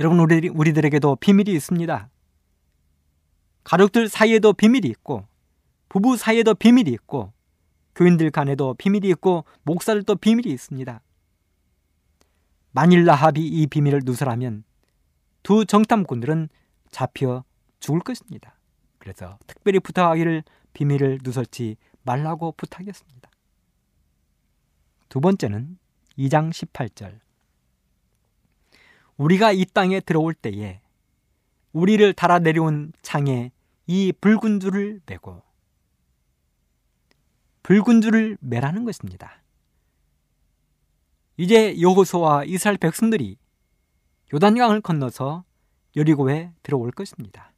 여러분 0.00 0.18
우리, 0.18 0.48
우리들에게도 0.48 1.16
비밀이 1.16 1.52
있습니다. 1.52 2.10
가족들 3.62 4.08
사이에도 4.08 4.52
비밀이 4.52 4.88
있고 4.88 5.24
부부 5.88 6.16
사이에도 6.16 6.54
비밀이 6.54 6.90
있고 6.90 7.32
교인들 7.98 8.30
간에도 8.30 8.74
비밀이 8.74 9.08
있고 9.08 9.44
목사들도 9.64 10.14
비밀이 10.16 10.52
있습니다. 10.52 11.02
만일 12.70 13.04
라합이 13.04 13.44
이 13.44 13.66
비밀을 13.66 14.02
누설하면 14.04 14.62
두 15.42 15.64
정탐꾼들은 15.64 16.48
잡혀 16.92 17.42
죽을 17.80 17.98
것입니다. 17.98 18.54
그래서 18.98 19.36
특별히 19.48 19.80
부탁하기를 19.80 20.44
비밀을 20.74 21.18
누설지 21.24 21.76
말라고 22.04 22.52
부탁했습니다. 22.52 23.30
두 25.08 25.20
번째는 25.20 25.76
2장 26.16 26.50
18절. 26.50 27.18
우리가 29.16 29.50
이 29.50 29.64
땅에 29.64 29.98
들어올 29.98 30.34
때에 30.34 30.80
우리를 31.72 32.12
달아 32.12 32.38
내려온 32.38 32.92
창에 33.02 33.50
이 33.88 34.12
붉은 34.12 34.60
줄을 34.60 35.00
매고 35.04 35.47
붉은 37.68 38.00
줄을 38.00 38.38
매라는 38.40 38.86
것입니다. 38.86 39.42
이제 41.36 41.78
여호수와 41.78 42.44
이스라엘 42.44 42.78
백성들이 42.78 43.36
요단강을 44.32 44.80
건너서 44.80 45.44
여리고에 45.94 46.54
들어올 46.62 46.92
것입니다. 46.92 47.52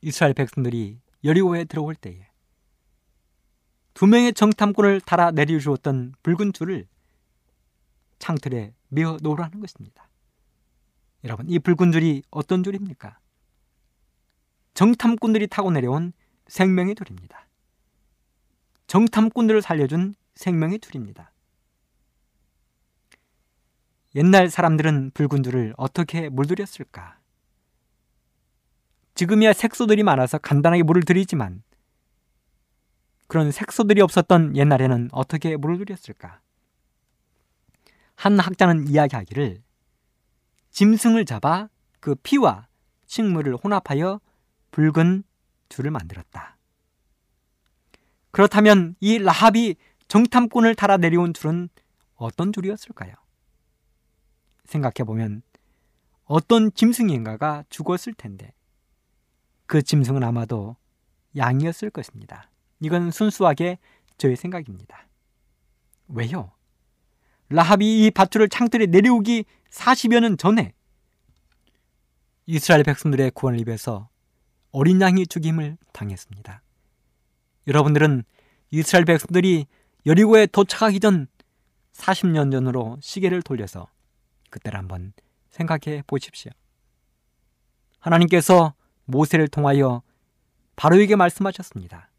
이스라엘 0.00 0.32
백성들이 0.32 1.02
여리고에 1.22 1.64
들어올 1.64 1.94
때에 1.94 2.30
두 3.92 4.06
명의 4.06 4.32
정탐꾼을 4.32 5.02
달아 5.02 5.32
내려주었던 5.32 6.14
붉은 6.22 6.54
줄을 6.54 6.88
창틀에 8.20 8.72
메어 8.88 9.18
놓으라는 9.20 9.60
것입니다. 9.60 10.08
여러분, 11.24 11.46
이 11.50 11.58
붉은 11.58 11.92
줄이 11.92 12.22
어떤 12.30 12.62
줄입니까? 12.62 13.18
정탐꾼들이 14.72 15.46
타고 15.48 15.70
내려온 15.70 16.14
생명의 16.48 16.94
줄입니다. 16.94 17.49
정탐꾼들을 18.90 19.62
살려준 19.62 20.16
생명의 20.34 20.80
줄입니다. 20.80 21.30
옛날 24.16 24.50
사람들은 24.50 25.12
붉은 25.14 25.44
줄을 25.44 25.74
어떻게 25.76 26.28
물들였을까? 26.28 27.20
지금이야 29.14 29.52
색소들이 29.52 30.02
많아서 30.02 30.38
간단하게 30.38 30.82
물을 30.82 31.04
들이지만 31.04 31.62
그런 33.28 33.52
색소들이 33.52 34.00
없었던 34.00 34.56
옛날에는 34.56 35.10
어떻게 35.12 35.56
물을 35.56 35.78
들였을까? 35.78 36.40
한 38.16 38.40
학자는 38.40 38.88
이야기하기를 38.88 39.62
짐승을 40.70 41.26
잡아 41.26 41.68
그 42.00 42.16
피와 42.16 42.66
식물을 43.06 43.54
혼합하여 43.54 44.20
붉은 44.72 45.22
줄을 45.68 45.92
만들었다. 45.92 46.56
그렇다면 48.30 48.94
이 49.00 49.18
라합이 49.18 49.76
정탐꾼을 50.08 50.74
달아 50.74 50.96
내려온 50.96 51.34
줄은 51.34 51.68
어떤 52.16 52.52
줄이었을까요? 52.52 53.14
생각해 54.64 55.04
보면 55.04 55.42
어떤 56.24 56.72
짐승인가가 56.72 57.64
죽었을 57.70 58.14
텐데 58.14 58.52
그 59.66 59.82
짐승은 59.82 60.22
아마도 60.22 60.76
양이었을 61.36 61.90
것입니다. 61.90 62.50
이건 62.80 63.10
순수하게 63.10 63.78
저의 64.18 64.36
생각입니다. 64.36 65.06
왜요? 66.08 66.52
라합이 67.48 68.06
이 68.06 68.10
밧줄을 68.10 68.48
창틀에 68.48 68.86
내려오기 68.86 69.44
40여 69.70 70.20
년 70.20 70.36
전에 70.36 70.72
이스라엘 72.46 72.82
백성들의 72.84 73.32
구원을 73.32 73.60
입에서 73.60 74.08
어린 74.72 75.00
양이 75.00 75.26
죽임을 75.26 75.78
당했습니다. 75.92 76.62
여러분들은 77.70 78.24
이스라엘 78.72 79.04
백성들이 79.04 79.66
여리고에 80.04 80.46
도착하기 80.46 80.98
전 80.98 81.28
40년 81.92 82.50
전으로 82.50 82.98
시계를 83.00 83.42
돌려서 83.42 83.86
그때를 84.50 84.78
한번 84.78 85.12
생각해 85.50 86.02
보십시오. 86.06 86.50
하나님께서 88.00 88.74
모세를 89.04 89.46
통하여 89.46 90.02
바로에게 90.74 91.14
말씀하셨습니다. 91.14 92.10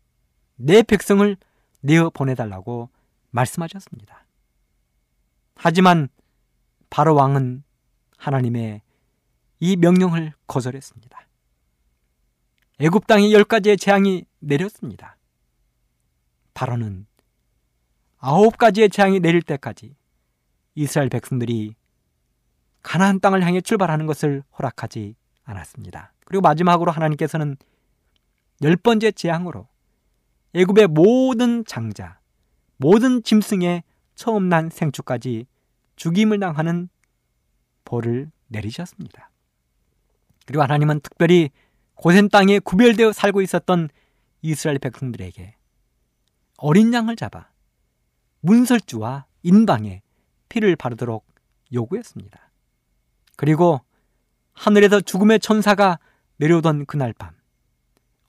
내 0.55 0.83
백성을 0.83 1.35
내어 1.81 2.09
보내달라고 2.11 2.89
말씀하셨습니다. 3.31 4.25
하지만 5.55 6.07
바로 6.89 7.13
왕은 7.15 7.63
하나님의 8.17 8.81
이 9.59 9.75
명령을 9.75 10.33
거절했습니다. 10.47 11.27
애굽 12.79 13.05
땅에 13.05 13.31
열 13.31 13.43
가지의 13.43 13.77
재앙이 13.77 14.25
내렸습니다. 14.39 15.17
바로는 16.61 17.07
아홉 18.19 18.59
가지의 18.59 18.91
재앙이 18.91 19.19
내릴 19.19 19.41
때까지 19.41 19.95
이스라엘 20.75 21.09
백성들이 21.09 21.73
가나안 22.83 23.19
땅을 23.19 23.43
향해 23.43 23.61
출발하는 23.61 24.05
것을 24.05 24.43
허락하지 24.59 25.15
않았습니다. 25.43 26.13
그리고 26.23 26.41
마지막으로 26.41 26.91
하나님께서는 26.91 27.57
열 28.61 28.75
번째 28.75 29.11
재앙으로 29.11 29.67
애굽의 30.53 30.89
모든 30.89 31.65
장자, 31.65 32.19
모든 32.77 33.23
짐승의 33.23 33.81
처음 34.13 34.47
난 34.47 34.69
생축까지 34.69 35.47
죽임을 35.95 36.39
당하는 36.39 36.89
벌을 37.85 38.29
내리셨습니다. 38.49 39.31
그리고 40.45 40.61
하나님은 40.61 40.99
특별히 40.99 41.49
고센 41.95 42.29
땅에 42.29 42.59
구별되어 42.59 43.13
살고 43.13 43.41
있었던 43.41 43.89
이스라엘 44.43 44.77
백성들에게 44.77 45.55
어린 46.61 46.93
양을 46.93 47.15
잡아 47.15 47.49
문설주와 48.41 49.25
인방에 49.41 50.03
피를 50.47 50.75
바르도록 50.75 51.25
요구했습니다. 51.73 52.39
그리고 53.35 53.81
하늘에서 54.53 55.01
죽음의 55.01 55.39
천사가 55.39 55.97
내려오던 56.37 56.85
그날 56.85 57.13
밤 57.13 57.33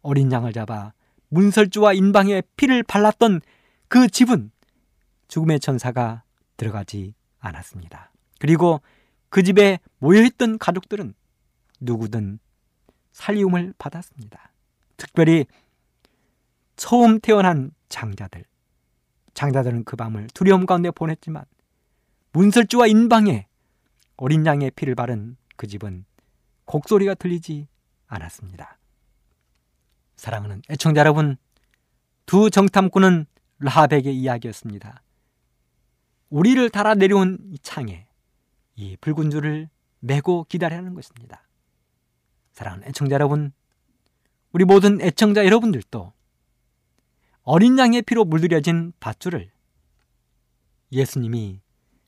어린 0.00 0.32
양을 0.32 0.54
잡아 0.54 0.94
문설주와 1.28 1.92
인방에 1.92 2.42
피를 2.56 2.82
발랐던 2.82 3.42
그 3.88 4.08
집은 4.08 4.50
죽음의 5.28 5.60
천사가 5.60 6.22
들어가지 6.56 7.14
않았습니다. 7.38 8.12
그리고 8.38 8.80
그 9.28 9.42
집에 9.42 9.78
모여있던 9.98 10.58
가족들은 10.58 11.12
누구든 11.80 12.38
살리움을 13.12 13.74
받았습니다. 13.76 14.52
특별히 14.96 15.44
처음 16.76 17.20
태어난 17.20 17.72
장자들. 17.92 18.44
장자들은 19.35 19.85
그 19.85 19.96
밤을 19.96 20.28
두려움 20.35 20.66
가운데 20.66 20.90
보냈지만 20.90 21.44
문설주와 22.33 22.87
인방에 22.87 23.46
어린 24.16 24.44
양의 24.44 24.72
피를 24.72 24.94
바른 24.94 25.37
그 25.57 25.66
집은 25.66 26.05
곡소리가 26.64 27.14
들리지 27.14 27.68
않았습니다. 28.07 28.78
사랑하는 30.16 30.62
애청자 30.70 31.00
여러분, 31.00 31.37
두 32.24 32.50
정탐꾼은 32.50 33.26
라합에게 33.59 34.11
이야기였습니다. 34.11 35.02
우리를 36.31 36.70
달아 36.70 36.94
내려온 36.94 37.38
이 37.52 37.59
창에 37.59 38.07
이 38.74 38.96
붉은 39.00 39.31
줄을 39.31 39.68
메고 40.00 40.44
기다리는 40.44 40.94
것입니다. 40.94 41.46
사랑하는 42.52 42.88
애청자 42.88 43.14
여러분, 43.14 43.52
우리 44.52 44.64
모든 44.64 45.00
애청자 45.00 45.44
여러분들도 45.44 46.12
어린 47.42 47.78
양의 47.78 48.02
피로 48.02 48.24
물들여진 48.24 48.92
밧줄을 49.00 49.50
예수님이 50.92 51.61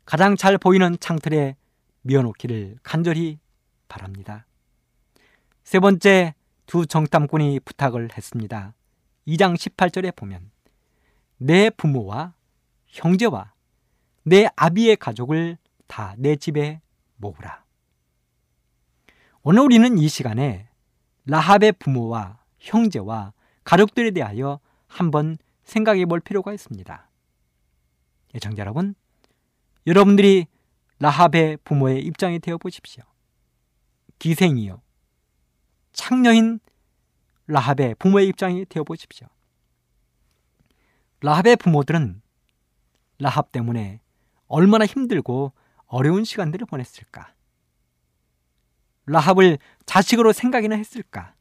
가장 0.05 0.37
잘 0.37 0.59
보이는 0.59 0.97
창틀에 1.01 1.57
미어놓기를 2.03 2.79
간절히 2.83 3.39
바랍니다. 3.89 4.47
세 5.65 5.81
번째 5.81 6.35
두 6.67 6.87
정탐꾼이 6.87 7.61
부탁을 7.61 8.11
했습니다. 8.17 8.75
2장 9.27 9.57
18절에 9.57 10.15
보면 10.15 10.51
내 11.39 11.71
부모와 11.71 12.35
형제와 12.87 13.55
내 14.23 14.47
아비의 14.57 14.97
가족을 14.97 15.59
다 15.87 16.15
내 16.19 16.37
집에 16.37 16.81
모으라. 17.17 17.65
오늘 19.43 19.63
우리는 19.63 19.99
이 19.99 20.09
시간에 20.09 20.69
라합의 21.27 21.73
부모와 21.73 22.39
형제와 22.59 23.33
가족들에 23.65 24.11
대하여 24.11 24.61
한번 24.95 25.39
생각해 25.65 26.07
볼 26.07 26.21
필요가 26.21 26.53
있습니다. 26.53 27.11
애청자 28.37 28.61
여러분, 28.61 28.95
여러분들이 29.89 30.47
라합의 31.01 31.59
부모의 31.65 32.05
입장이 32.05 32.39
되어 32.39 32.59
보십시오. 32.59 33.03
기생이요. 34.21 34.81
창녀인 35.93 36.61
라합의 37.49 37.97
부모의 37.99 38.29
입장이 38.29 38.67
되어 38.67 38.85
보십시오. 38.85 39.27
라합의 41.23 41.57
부모들은 41.57 42.23
라합 43.19 43.51
때문에 43.51 44.01
얼마나 44.47 44.87
힘들고 44.87 45.53
어려운 45.87 46.25
시간들을 46.25 46.67
보냈을까? 46.67 47.35
라합을 49.07 49.59
자식으로 49.87 50.33
생각이나 50.33 50.77
했을까? 50.77 51.35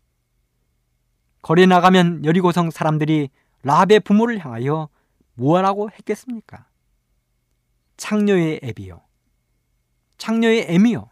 거리에 1.43 1.65
나가면 1.65 2.25
여리고성 2.25 2.71
사람들이 2.71 3.29
라합의 3.63 4.01
부모를 4.01 4.43
향하여 4.43 4.89
무엇라고 5.35 5.89
했겠습니까? 5.91 6.67
창녀의 7.97 8.59
애비요. 8.63 9.01
창녀의 10.17 10.67
애미요. 10.69 11.09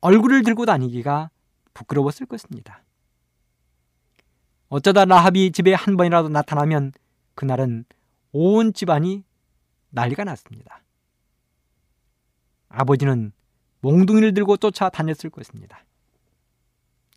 얼굴을 0.00 0.42
들고 0.42 0.66
다니기가 0.66 1.30
부끄러웠을 1.74 2.26
것입니다. 2.26 2.82
어쩌다 4.68 5.04
라합이 5.04 5.52
집에 5.52 5.72
한 5.72 5.96
번이라도 5.96 6.28
나타나면 6.28 6.92
그날은 7.34 7.84
온 8.32 8.72
집안이 8.72 9.24
난리가 9.90 10.24
났습니다. 10.24 10.82
아버지는 12.68 13.32
몽둥이를 13.80 14.34
들고 14.34 14.58
쫓아다녔을 14.58 15.30
것입니다. 15.30 15.84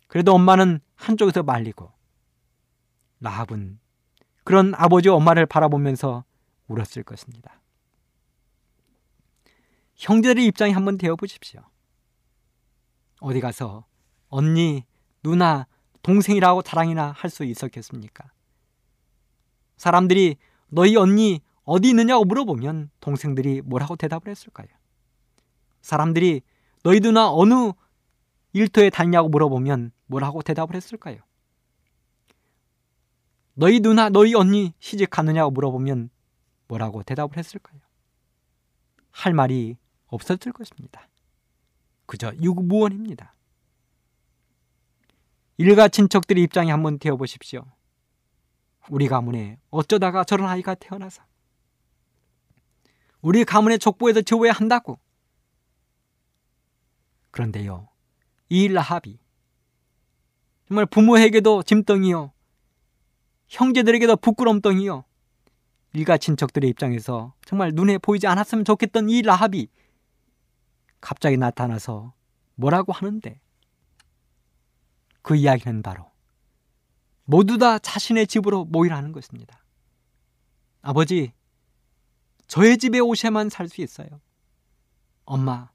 그래도 0.06 0.32
엄마는 0.34 0.80
한쪽에서 0.94 1.42
말리고 1.42 1.92
라합은 3.22 3.78
그런 4.44 4.74
아버지 4.74 5.08
엄마를 5.08 5.46
바라보면서 5.46 6.24
울었을 6.66 7.04
것입니다. 7.04 7.60
형제들의 9.94 10.44
입장에 10.46 10.72
한번 10.72 10.98
되어 10.98 11.14
보십시오. 11.14 11.62
어디 13.20 13.40
가서 13.40 13.86
언니, 14.28 14.84
누나, 15.22 15.66
동생이라고 16.02 16.62
자랑이나 16.62 17.12
할 17.12 17.30
수 17.30 17.44
있었겠습니까? 17.44 18.32
사람들이 19.76 20.36
너희 20.68 20.96
언니 20.96 21.40
어디 21.62 21.90
있느냐고 21.90 22.24
물어보면 22.24 22.90
동생들이 23.00 23.62
뭐라고 23.62 23.94
대답을 23.94 24.28
했을까요? 24.28 24.66
사람들이 25.80 26.42
너희 26.82 26.98
누나 26.98 27.30
어느 27.30 27.70
일터에 28.52 28.90
다니냐고 28.90 29.28
물어보면 29.28 29.92
뭐라고 30.06 30.42
대답을 30.42 30.74
했을까요? 30.74 31.18
너희 33.54 33.80
누나, 33.80 34.08
너희 34.08 34.34
언니 34.34 34.72
시집 34.78 35.10
가느냐고 35.10 35.50
물어보면 35.50 36.10
뭐라고 36.68 37.02
대답을 37.02 37.36
했을까요? 37.36 37.80
할 39.10 39.34
말이 39.34 39.76
없었을 40.06 40.52
것입니다. 40.52 41.08
그저 42.06 42.32
유구무원입니다. 42.40 43.34
일가 45.58 45.88
친척들의 45.88 46.42
입장에 46.42 46.70
한번 46.70 46.98
되어 46.98 47.16
보십시오. 47.16 47.64
우리 48.88 49.06
가문에 49.06 49.58
어쩌다가 49.70 50.24
저런 50.24 50.48
아이가 50.48 50.74
태어나서 50.74 51.22
우리 53.20 53.44
가문의 53.44 53.78
족보에서 53.78 54.22
지워야 54.22 54.52
한다고. 54.52 54.98
그런데요, 57.30 57.88
이 58.48 58.68
라합이 58.68 59.18
정말 60.66 60.86
부모에게도 60.86 61.62
짐덩이요, 61.62 62.32
형제들에게도 63.52 64.16
부끄럼덩이요, 64.16 65.04
일가 65.92 66.16
친척들의 66.16 66.70
입장에서 66.70 67.34
정말 67.44 67.72
눈에 67.74 67.98
보이지 67.98 68.26
않았으면 68.26 68.64
좋겠던 68.64 69.10
이 69.10 69.20
라합이 69.20 69.68
갑자기 71.02 71.36
나타나서 71.36 72.14
뭐라고 72.54 72.92
하는데 72.92 73.38
그 75.20 75.36
이야기는 75.36 75.82
바로 75.82 76.10
모두 77.24 77.58
다 77.58 77.78
자신의 77.78 78.26
집으로 78.26 78.64
모이라는 78.64 79.12
것입니다. 79.12 79.62
아버지, 80.80 81.34
저의 82.46 82.78
집에 82.78 83.00
오셔야만 83.00 83.50
살 83.50 83.68
수 83.68 83.82
있어요. 83.82 84.08
엄마, 85.26 85.70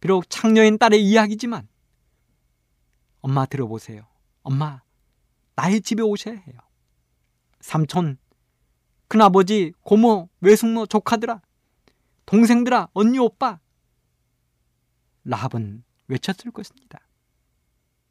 비록 0.00 0.30
창녀인 0.30 0.78
딸의 0.78 1.04
이야기지만 1.04 1.68
엄마 3.20 3.44
들어보세요. 3.44 4.06
엄마, 4.42 4.80
나의 5.54 5.82
집에 5.82 6.02
오셔야 6.02 6.34
해요. 6.34 6.56
삼촌, 7.60 8.18
큰아버지, 9.08 9.72
고모, 9.82 10.28
외숙모, 10.40 10.86
조카들아, 10.86 11.40
동생들아, 12.26 12.88
언니, 12.92 13.18
오빠. 13.18 13.58
라합은 15.24 15.82
외쳤을 16.08 16.50
것입니다. 16.52 17.00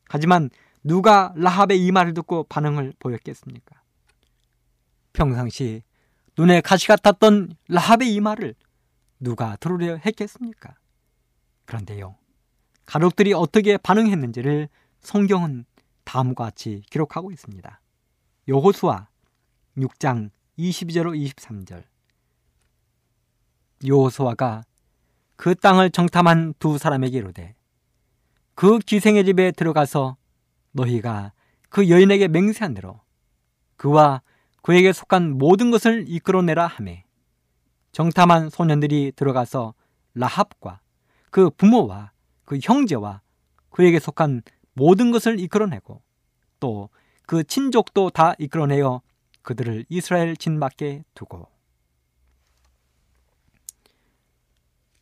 하지만 0.09 0.49
누가 0.83 1.33
라합의 1.35 1.83
이 1.85 1.91
말을 1.91 2.13
듣고 2.13 2.43
반응을 2.45 2.93
보였겠습니까? 2.99 3.81
평상시 5.13 5.83
눈에 6.37 6.61
가시 6.61 6.87
같았던 6.87 7.55
라합의 7.67 8.13
이 8.13 8.19
말을 8.19 8.55
누가 9.19 9.55
들으려 9.57 9.97
했겠습니까? 9.97 10.75
그런데요. 11.65 12.15
가족들이 12.85 13.33
어떻게 13.33 13.77
반응했는지를 13.77 14.69
성경은 14.99 15.65
다음과 16.05 16.45
같이 16.45 16.83
기록하고 16.89 17.31
있습니다. 17.31 17.81
여호수아 18.47 19.09
6장 19.77 20.31
22절 20.57 21.15
23절. 21.35 21.83
여호수아가 23.85 24.63
그 25.35 25.53
땅을 25.53 25.91
정탐한 25.91 26.55
두 26.57 26.77
사람에게 26.77 27.17
이르되 27.19 27.55
그 28.55 28.79
기생의 28.79 29.23
집에 29.25 29.51
들어가서 29.51 30.17
너희가 30.71 31.31
그 31.69 31.89
여인에게 31.89 32.27
맹세한 32.27 32.73
대로 32.73 33.01
그와 33.75 34.23
그에게 34.63 34.91
속한 34.91 35.37
모든 35.37 35.69
것을 35.69 36.05
이끌어내라 36.07 36.65
하매 36.65 37.05
정탐한 37.91 38.49
소년들이 38.49 39.13
들어가서 39.15 39.75
라합과 40.15 40.81
그 41.29 41.51
부모와 41.51 42.11
그 42.45 42.57
형제와 42.61 43.21
그에게 43.69 43.99
속한 43.99 44.41
모든 44.73 45.11
것을 45.11 45.39
이끌어내고 45.39 46.01
또 46.59 46.89
그 47.27 47.43
친족도 47.43 48.09
다 48.09 48.33
이끌어내어 48.39 49.01
그들을 49.47 49.85
이스라엘 49.87 50.35
진 50.35 50.59
밖에 50.59 51.05
두고 51.15 51.47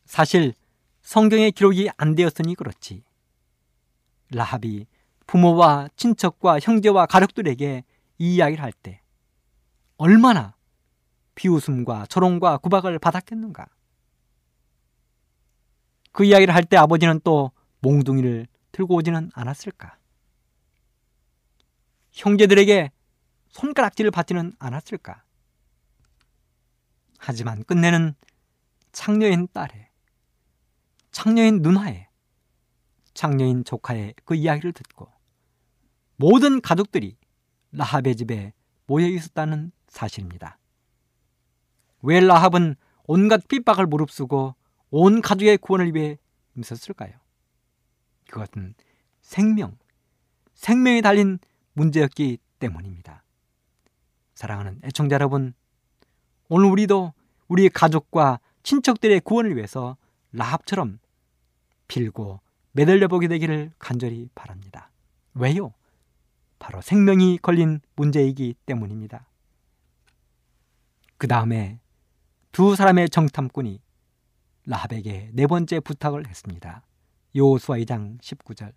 사실 0.04 0.54
성경의 1.02 1.50
기록이 1.50 1.90
안 1.96 2.14
되었으니 2.14 2.54
그렇지. 2.54 3.02
라합이 4.30 4.86
부모와 5.26 5.88
친척과 5.96 6.60
형제와 6.60 7.06
가족들에게 7.06 7.82
이 8.18 8.34
이야기를 8.36 8.62
할 8.62 8.72
때 8.72 9.00
얼마나 9.96 10.54
비웃음과 11.34 12.06
조롱과 12.06 12.58
구박을 12.58 13.00
받았겠는가. 13.00 13.66
그 16.12 16.24
이야기를 16.24 16.54
할 16.54 16.62
때 16.62 16.76
아버지는 16.76 17.20
또 17.24 17.50
몽둥이를 17.80 18.46
들고 18.70 18.94
오지는 18.94 19.32
않았을까? 19.34 19.98
형제들에게 22.12 22.92
손가락질을 23.56 24.10
받지는 24.10 24.52
않았을까? 24.58 25.22
하지만 27.18 27.64
끝내는 27.64 28.14
창녀인 28.92 29.48
딸의, 29.50 29.88
창녀인 31.10 31.62
누나의, 31.62 32.06
창녀인 33.14 33.64
조카의 33.64 34.14
그 34.26 34.34
이야기를 34.34 34.72
듣고 34.72 35.10
모든 36.16 36.60
가족들이 36.60 37.16
라합의 37.72 38.16
집에 38.16 38.52
모여 38.86 39.06
있었다는 39.06 39.72
사실입니다. 39.88 40.58
왜 42.02 42.20
라합은 42.20 42.76
온갖 43.04 43.48
핍박을 43.48 43.86
무릅쓰고 43.86 44.54
온 44.90 45.22
가족의 45.22 45.58
구원을 45.58 45.94
위해 45.94 46.18
힘썼을까요? 46.54 47.18
그것은 48.28 48.74
생명, 49.22 49.78
생명이 50.52 51.00
달린 51.00 51.38
문제였기 51.72 52.38
때문입니다. 52.58 53.25
사랑하는 54.36 54.80
애청자 54.84 55.14
여러분, 55.14 55.54
오늘 56.48 56.68
우리도 56.70 57.14
우리 57.48 57.68
가족과 57.70 58.38
친척들의 58.62 59.20
구원을 59.20 59.56
위해서 59.56 59.96
라합처럼 60.32 60.98
빌고 61.88 62.40
매달려 62.72 63.08
보게 63.08 63.28
되기를 63.28 63.72
간절히 63.78 64.28
바랍니다. 64.34 64.90
왜요? 65.34 65.72
바로 66.58 66.82
생명이 66.82 67.38
걸린 67.38 67.80
문제이기 67.96 68.54
때문입니다. 68.66 69.26
그 71.16 71.26
다음에 71.26 71.80
두 72.52 72.76
사람의 72.76 73.08
정탐꾼이 73.08 73.80
라합에게 74.66 75.30
네 75.32 75.46
번째 75.46 75.80
부탁을 75.80 76.28
했습니다. 76.28 76.84
요수아 77.34 77.78
2장 77.78 78.20
19절. 78.20 78.74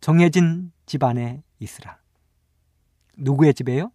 정해진 0.00 0.70
집안에 0.86 1.42
있으라. 1.58 1.98
누구의 3.16 3.54
집에요? 3.54 3.90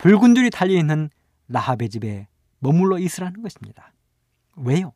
붉은 0.00 0.34
줄이 0.34 0.48
달려 0.48 0.78
있는 0.78 1.10
라합의 1.48 1.90
집에 1.90 2.26
머물러 2.60 2.98
있으라는 2.98 3.42
것입니다. 3.42 3.92
왜요? 4.56 4.94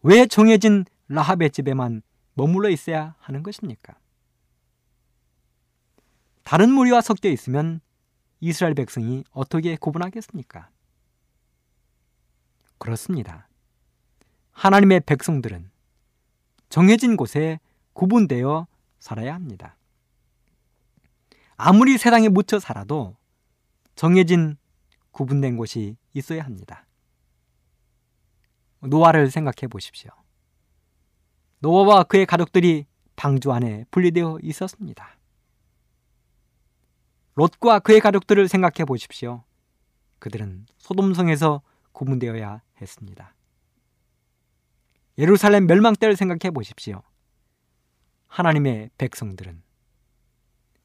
왜 0.00 0.24
정해진 0.24 0.86
라합의 1.08 1.50
집에만 1.50 2.00
머물러 2.32 2.70
있어야 2.70 3.16
하는 3.18 3.42
것입니까? 3.42 3.98
다른 6.42 6.70
무리와 6.70 7.02
섞여 7.02 7.28
있으면 7.28 7.82
이스라엘 8.40 8.72
백성이 8.72 9.24
어떻게 9.32 9.76
구분하겠습니까? 9.76 10.70
그렇습니다. 12.78 13.46
하나님의 14.52 15.00
백성들은 15.00 15.70
정해진 16.70 17.18
곳에 17.18 17.60
구분되어 17.92 18.66
살아야 19.00 19.34
합니다. 19.34 19.76
아무리 21.58 21.98
세상에 21.98 22.30
묻혀 22.30 22.58
살아도 22.60 23.17
정해진 23.98 24.56
구분된 25.10 25.56
곳이 25.56 25.96
있어야 26.12 26.44
합니다. 26.44 26.86
노아를 28.78 29.28
생각해 29.28 29.66
보십시오. 29.68 30.12
노아와 31.58 32.04
그의 32.04 32.24
가족들이 32.24 32.86
방주 33.16 33.50
안에 33.50 33.86
분리되어 33.90 34.38
있었습니다. 34.40 35.18
롯과 37.34 37.80
그의 37.80 37.98
가족들을 37.98 38.46
생각해 38.46 38.84
보십시오. 38.86 39.42
그들은 40.20 40.66
소돔성에서 40.76 41.62
구분되어야 41.90 42.62
했습니다. 42.80 43.34
예루살렘 45.18 45.66
멸망 45.66 45.94
때를 45.94 46.14
생각해 46.14 46.52
보십시오. 46.52 47.02
하나님의 48.28 48.90
백성들은 48.96 49.60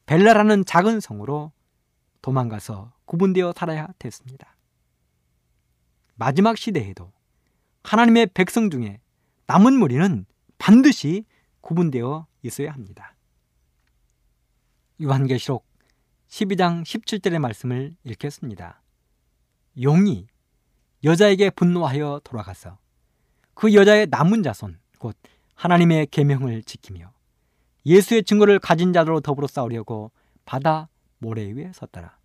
벨라라는 0.06 0.64
작은 0.64 0.98
성으로 0.98 1.52
도망가서 2.24 2.90
구분되어 3.04 3.52
살아야 3.54 3.86
됐습니다. 3.98 4.56
마지막 6.14 6.56
시대에도 6.56 7.12
하나님의 7.82 8.28
백성 8.32 8.70
중에 8.70 9.02
남은 9.46 9.74
무리는 9.74 10.24
반드시 10.56 11.26
구분되어 11.60 12.26
있어야 12.42 12.72
합니다. 12.72 13.14
요한계시록 15.02 15.66
12장 16.28 16.82
17절의 16.82 17.40
말씀을 17.40 17.94
읽겠습니다. 18.04 18.80
용이 19.82 20.26
여자에게 21.04 21.50
분노하여 21.50 22.22
돌아가서 22.24 22.78
그 23.52 23.74
여자의 23.74 24.06
남은 24.06 24.42
자손 24.42 24.78
곧 24.98 25.14
하나님의 25.56 26.06
계명을 26.06 26.62
지키며 26.62 27.12
예수의 27.84 28.24
증거를 28.24 28.60
가진 28.60 28.94
자들로 28.94 29.20
더불어 29.20 29.46
싸우려고 29.46 30.10
바다 30.46 30.88
모래 31.24 31.50
위에 31.50 31.72
섰더라. 31.72 32.18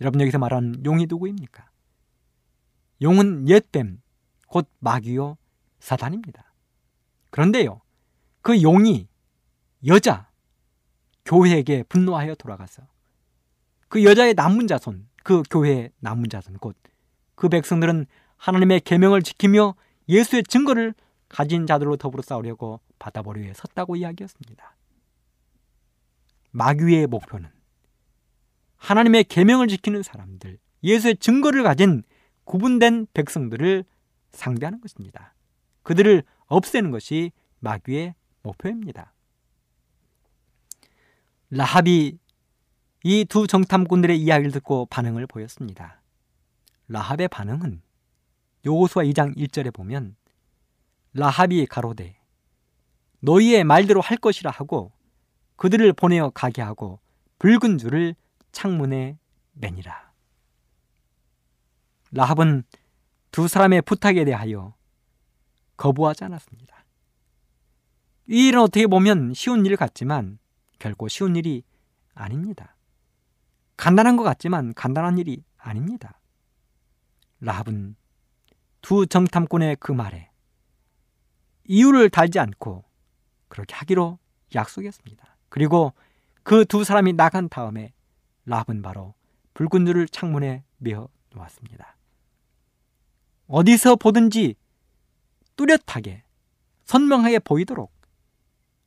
여러분 0.00 0.20
여기서 0.20 0.38
말하는 0.38 0.84
용이 0.84 1.06
누구입니까? 1.08 1.70
용은 3.00 3.48
옛뱀 3.48 4.00
곧 4.46 4.68
마귀요 4.78 5.38
사단입니다. 5.80 6.52
그런데요. 7.30 7.80
그 8.42 8.62
용이 8.62 9.08
여자 9.86 10.30
교회에게 11.24 11.84
분노하여 11.84 12.34
돌아가서 12.34 12.82
그 13.88 14.04
여자의 14.04 14.34
남은 14.34 14.66
자손 14.66 15.08
그 15.24 15.42
교회의 15.50 15.90
남은 16.00 16.28
자손 16.28 16.58
곧 16.58 16.76
그 17.42 17.48
백성들은 17.48 18.06
하나님의 18.36 18.80
계명을 18.82 19.22
지키며 19.22 19.74
예수의 20.08 20.44
증거를 20.44 20.94
가진 21.28 21.66
자들로 21.66 21.96
더불어 21.96 22.22
싸우려고 22.22 22.78
바다보리 23.00 23.40
위에 23.42 23.52
섰다고 23.54 23.96
이야기했습니다. 23.96 24.76
마귀의 26.52 27.08
목표는 27.08 27.50
하나님의 28.82 29.24
계명을 29.24 29.68
지키는 29.68 30.02
사람들, 30.02 30.58
예수의 30.82 31.16
증거를 31.18 31.62
가진 31.62 32.02
구분된 32.44 33.06
백성들을 33.14 33.84
상대하는 34.32 34.80
것입니다. 34.80 35.34
그들을 35.84 36.24
없애는 36.46 36.90
것이 36.90 37.30
마귀의 37.60 38.14
목표입니다. 38.42 39.14
라합이 41.50 42.18
이 43.04 43.24
두 43.28 43.46
정탐꾼들의 43.46 44.20
이야기를 44.20 44.50
듣고 44.50 44.86
반응을 44.86 45.28
보였습니다. 45.28 46.00
라합의 46.88 47.28
반응은 47.28 47.82
요호수아 48.66 49.04
2장 49.04 49.36
1절에 49.36 49.72
보면 49.72 50.16
라합이 51.14 51.66
가로되 51.66 52.16
너희의 53.20 53.62
말대로 53.62 54.00
할 54.00 54.16
것이라 54.16 54.50
하고 54.50 54.92
그들을 55.54 55.92
보내어 55.92 56.30
가게 56.30 56.62
하고 56.62 56.98
붉은 57.38 57.78
줄을 57.78 58.16
창문에 58.52 59.18
매니라. 59.52 60.12
라합은 62.12 62.64
두 63.30 63.48
사람의 63.48 63.82
부탁에 63.82 64.24
대하여 64.24 64.74
거부하지 65.76 66.24
않았습니다. 66.24 66.84
이 68.28 68.48
일은 68.48 68.60
어떻게 68.60 68.86
보면 68.86 69.34
쉬운 69.34 69.66
일 69.66 69.76
같지만 69.76 70.38
결코 70.78 71.08
쉬운 71.08 71.34
일이 71.36 71.64
아닙니다. 72.14 72.76
간단한 73.76 74.16
것 74.16 74.22
같지만 74.22 74.74
간단한 74.74 75.18
일이 75.18 75.42
아닙니다. 75.56 76.20
라합은 77.40 77.96
두 78.80 79.06
정탐꾼의 79.06 79.76
그 79.80 79.92
말에 79.92 80.30
이유를 81.64 82.10
달지 82.10 82.38
않고 82.38 82.84
그렇게 83.48 83.74
하기로 83.74 84.18
약속했습니다. 84.54 85.36
그리고 85.48 85.92
그 86.42 86.64
두 86.64 86.84
사람이 86.84 87.14
나간 87.14 87.48
다음에 87.48 87.92
라합은 88.46 88.82
바로 88.82 89.14
붉은 89.54 89.86
줄을 89.86 90.08
창문에 90.08 90.64
메어 90.78 91.08
놓았습니다. 91.34 91.96
어디서 93.46 93.96
보든지 93.96 94.54
뚜렷하게 95.56 96.24
선명하게 96.84 97.40
보이도록 97.40 97.92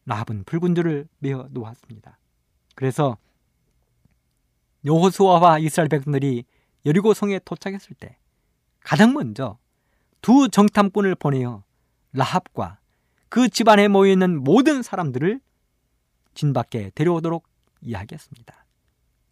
라합은 0.06 0.44
붉은 0.44 0.76
줄을 0.76 1.08
메어 1.20 1.48
놓았습니다. 1.52 2.18
그래서 2.76 3.18
요호수아와 4.86 5.60
이스라엘 5.60 5.90
백성들이 5.90 6.44
여리고 6.86 7.14
성에 7.14 7.40
도착했을 7.40 7.96
때 7.96 8.18
가장 8.82 9.14
먼저 9.14 9.58
두 10.22 10.50
정탐꾼을 10.50 11.16
보내어 11.16 11.64
라합과 12.14 12.80
그 13.30 13.50
집안에 13.50 13.88
모여 13.88 14.12
있는 14.12 14.44
모든 14.44 14.84
사람들을 14.84 15.40
진 16.34 16.54
밖에 16.54 16.92
데려오도록 16.94 17.48
이야기했습니다. 17.82 18.65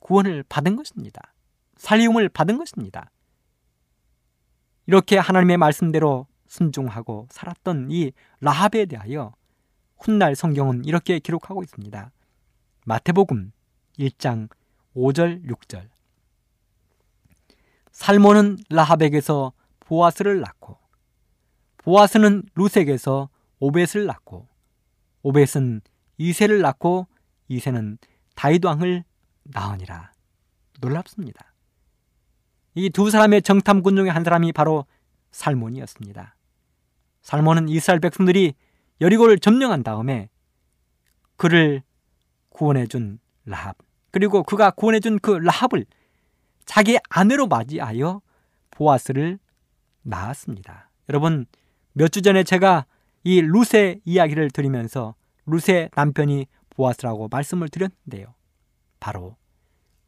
구원을 0.04 0.44
받은 0.50 0.76
것입니다. 0.76 1.34
살리움을 1.78 2.28
받은 2.30 2.58
것입니다. 2.58 3.10
이렇게 4.86 5.18
하나님의 5.18 5.58
말씀대로 5.58 6.28
순종하고 6.48 7.28
살았던 7.32 7.88
이 7.90 8.12
라합에 8.42 8.86
대하여 8.86 9.34
훗날 9.98 10.36
성경은 10.36 10.84
이렇게 10.84 11.20
기록하고 11.20 11.64
있습니다. 11.64 12.12
마태복음 12.86 13.54
1장 13.98 14.50
5절 14.94 15.48
6절 15.50 15.90
살모는 17.92 18.58
라합에게서 18.70 19.54
보아스를 19.80 20.42
낳고 20.42 20.78
보아스는 21.78 22.44
루색에서 22.56 23.30
오벳을 23.60 24.06
낳고 24.06 24.50
오벳은 25.22 25.82
이세를 26.18 26.60
낳고 26.60 27.08
이세는 27.48 27.98
다이도 28.36 28.68
왕을 28.68 29.06
낳으니라. 29.44 30.12
놀랍습니다. 30.82 31.54
이 32.76 32.90
두 32.90 33.10
사람의 33.12 33.42
정탐군 33.44 33.96
중에 33.96 34.10
한 34.10 34.24
사람이 34.24 34.52
바로 34.52 34.86
살몬이었습니다. 35.32 36.36
살몬은 37.22 37.70
이스라엘 37.70 38.00
백성들이 38.00 38.54
여리고를 39.02 39.40
점령한 39.40 39.84
다음에 39.84 40.30
그를 41.38 41.84
구원해 42.50 42.88
준 42.88 43.20
라합 43.46 43.78
그리고 44.12 44.44
그가 44.44 44.72
구원해 44.72 45.00
준 45.00 45.20
그 45.20 45.32
라합을 45.32 45.86
자기 46.66 46.98
아내로 47.10 47.48
맞이하여 47.48 48.22
보아스를 48.72 49.40
낳았습니다. 50.04 50.90
여러분 51.10 51.46
몇 51.94 52.08
주 52.10 52.22
전에 52.22 52.44
제가 52.44 52.86
이 53.24 53.42
루세 53.42 54.00
이야기를 54.06 54.52
들으면서 54.52 55.16
루세 55.46 55.90
남편이 55.96 56.48
보아스라고 56.72 57.28
말씀을 57.30 57.70
드렸는데요. 57.70 58.34
바로 59.04 59.36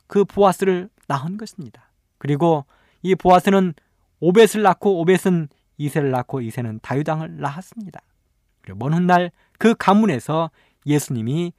그 0.07 0.23
보아스를 0.23 0.89
낳은 1.09 1.35
것입니다. 1.35 1.91
그리고 2.17 2.63
이 3.01 3.13
보아스는 3.13 3.73
오벳을 4.21 4.61
낳고 4.61 5.01
오벳은 5.01 5.49
이세를 5.77 6.11
낳고 6.11 6.39
이세는 6.39 6.79
다유당을 6.81 7.41
낳았습니다. 7.41 7.99
그리고 8.61 8.79
먼 8.79 8.93
훗날 8.93 9.31
그 9.59 9.75
가문에서 9.75 10.49
예수님이 10.85 11.51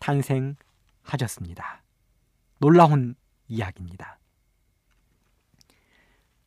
탄생하셨습니다. 0.00 1.84
놀라운 2.58 3.14
이야기입니다. 3.46 4.18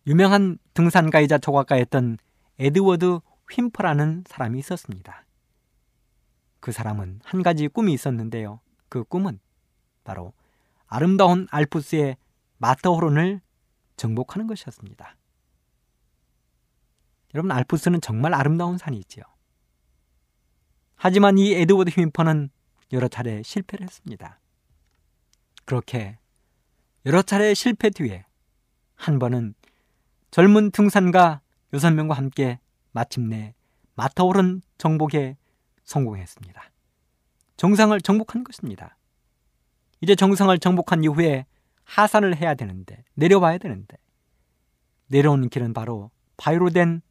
유명한 0.08 0.58
등산가이자 0.74 1.38
조각가였던 1.38 2.18
에드워드 2.60 3.20
휜퍼라는 3.50 4.28
사람이 4.28 4.60
있었습니다. 4.60 5.24
그 6.60 6.74
사람은 6.74 7.22
한 7.24 7.44
가지 7.44 7.70
꿈이 7.70 7.94
있었는데요. 7.94 8.60
그 8.90 9.06
꿈은 9.06 9.40
바로 10.04 10.34
아름다운 10.88 11.48
알프스의 11.50 12.18
마터호론을 12.58 13.42
정복하는 13.98 14.48
것이었습니다. 14.48 15.16
여러분 17.34 17.52
알프스는 17.52 18.02
정말 18.02 18.34
아름다운 18.34 18.78
산이지요. 18.78 19.24
하지만 20.96 21.38
이 21.38 21.54
에드워드 21.54 21.92
휜퍼는 21.92 22.50
여러 22.94 23.08
차례 23.08 23.42
실패를 23.44 23.86
했습니다. 23.86 24.40
그렇게 25.66 26.18
여러 27.06 27.22
차례 27.22 27.54
실패 27.54 27.90
뒤에 27.90 28.26
한 28.96 29.20
번은 29.20 29.56
젊은 30.32 30.72
등산가 30.72 31.42
여섯 31.74 31.92
명과 31.92 32.16
함께 32.16 32.60
마침내 32.92 33.56
마타오른 33.96 34.62
정복에 34.78 35.38
성공했습니다. 35.84 36.72
정상을 37.58 38.00
정복한 38.02 38.44
것입니다. 38.44 38.98
이제 40.04 40.16
정상을 40.16 40.60
정복한 40.60 41.02
이후에 41.06 41.46
하산을 41.86 42.36
해야 42.36 42.56
되는데 42.56 43.06
내려와야 43.14 43.58
되는데 43.58 43.96
내려오는 45.08 45.48
길은 45.48 45.74
바로 45.74 46.12
바위로 46.36 46.72
된 46.72 47.02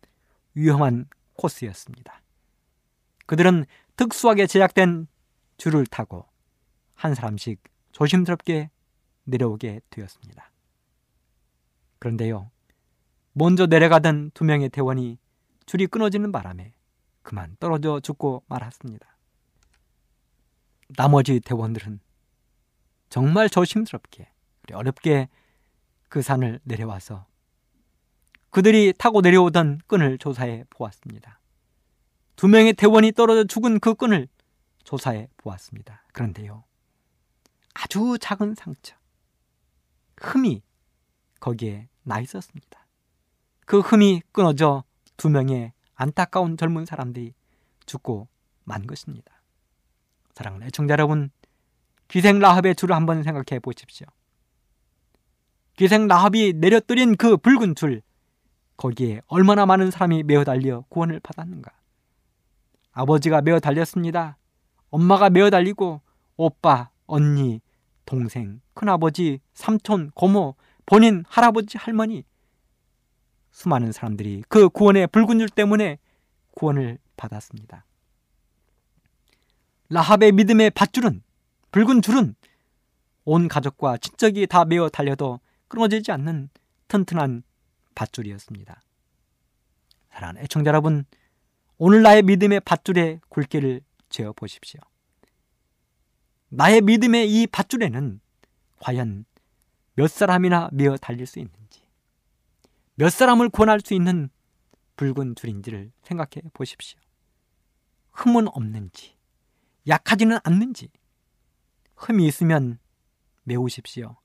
위험한 0.53 1.07
코스였습니다. 1.33 2.21
그들은 3.25 3.65
특수하게 3.97 4.47
제작된 4.47 5.07
줄을 5.57 5.87
타고 5.87 6.27
한 6.93 7.15
사람씩 7.15 7.63
조심스럽게 7.93 8.69
내려오게 9.25 9.81
되었습니다. 9.89 10.53
그런데요, 11.99 12.51
먼저 13.33 13.65
내려가던 13.65 14.33
두 14.35 14.45
명의 14.45 14.69
대원이 14.69 15.19
줄이 15.65 15.87
끊어지는 15.87 16.31
바람에 16.31 16.75
그만 17.23 17.57
떨어져 17.59 18.01
죽고 18.01 18.43
말았습니다. 18.49 19.17
나머지 20.95 21.41
대원들은 21.41 22.01
정말 23.13 23.51
조심스럽게 23.51 24.27
어렵게 24.73 25.29
그 26.09 26.23
산을 26.23 26.61
내려와서 26.63 27.27
그들이 28.49 28.95
타고 28.97 29.21
내려오던 29.21 29.83
끈을 29.87 30.17
조사해 30.17 30.65
보았습니다. 30.71 31.39
두 32.37 32.49
명의 32.49 32.73
대원이 32.73 33.13
떨어져 33.13 33.45
죽은 33.45 33.81
그 33.81 33.93
끈을 33.93 34.29
조사해 34.85 35.29
보았습니다. 35.37 36.07
그런데요, 36.15 36.65
아주 37.75 38.17
작은 38.19 38.55
상처, 38.55 38.97
흠이 40.17 40.63
거기에 41.39 41.91
나 42.05 42.19
있었습니다. 42.19 42.87
그 43.67 43.81
흠이 43.81 44.23
끊어져 44.33 44.85
두 45.19 45.29
명의 45.29 45.75
안타까운 45.97 46.57
젊은 46.57 46.87
사람들이 46.87 47.35
죽고 47.85 48.29
만 48.65 48.87
것입니다. 48.87 49.43
사랑하는 50.35 50.69
애청자 50.69 50.93
여러분, 50.93 51.31
기생 52.13 52.41
라합의 52.41 52.75
줄을 52.75 52.95
한번 52.95 53.23
생각해 53.23 53.59
보십시오. 53.59 54.07
기생 55.77 56.09
라합이 56.09 56.53
내려뜨린 56.59 57.17
그 57.17 57.39
붉은 57.39 57.75
줄, 57.75 58.03
거기에 58.77 59.23
얼마나 59.29 59.65
많은 59.65 59.91
사람이 59.91 60.25
메어 60.25 60.45
달려 60.45 60.85
구원을 60.91 61.21
받았는가. 61.21 61.73
아버지가 62.91 63.41
메어 63.41 63.61
달렸습니다. 63.61 64.37
엄마가 64.91 65.31
메어 65.31 65.49
달리고 65.49 66.03
오빠, 66.37 66.91
언니, 67.07 67.63
동생, 68.05 68.61
큰아버지, 68.75 69.41
삼촌, 69.55 70.11
고모, 70.11 70.57
본인, 70.85 71.25
할아버지, 71.27 71.79
할머니 71.79 72.25
수많은 73.53 73.91
사람들이 73.91 74.45
그 74.51 74.69
구원의 74.69 75.07
붉은 75.07 75.39
줄 75.39 75.49
때문에 75.49 75.99
구원을 76.57 76.99
받았습니다. 77.17 77.87
라합의 79.89 80.33
믿음의 80.33 80.73
밧줄은 80.73 81.23
붉은 81.73 82.03
줄은 82.03 82.37
온 83.25 83.49
가족과 83.49 83.97
친척이 83.97 84.47
다 84.47 84.65
메어 84.65 84.89
달려도 84.89 85.41
끊어지지 85.69 86.13
않는 86.13 86.51
튼튼한 86.89 87.43
밧줄이었습니다. 87.95 88.83
사랑하는 90.11 90.43
애청자 90.43 90.69
여러분, 90.69 91.05
오늘 91.79 92.03
나의 92.03 92.23
믿음의 92.23 92.61
밧줄에 92.61 93.21
굵기를 93.31 93.81
재어 94.11 94.33
보십시오. 94.35 94.81
나의 96.51 96.83
믿음의 96.83 97.33
이 97.33 97.47
밧줄에는 97.47 98.21
과연 98.81 99.25
몇 99.95 100.11
사람이나 100.11 100.69
메어 100.73 100.99
달릴 100.99 101.27
수 101.27 101.39
있는지, 101.39 101.83
몇 102.97 103.09
사람을 103.11 103.49
구원할 103.49 103.81
수 103.81 103.95
있는 103.95 104.29
붉은 104.97 105.37
줄인지를 105.37 105.91
생각해 106.03 106.43
보십시오. 106.53 107.01
흠은 108.11 108.49
없는지, 108.49 109.17
약하지는 109.89 110.39
않는지, 110.45 110.91
흠이 112.03 112.27
있으면 112.27 112.79
메우십시오. 113.45 114.17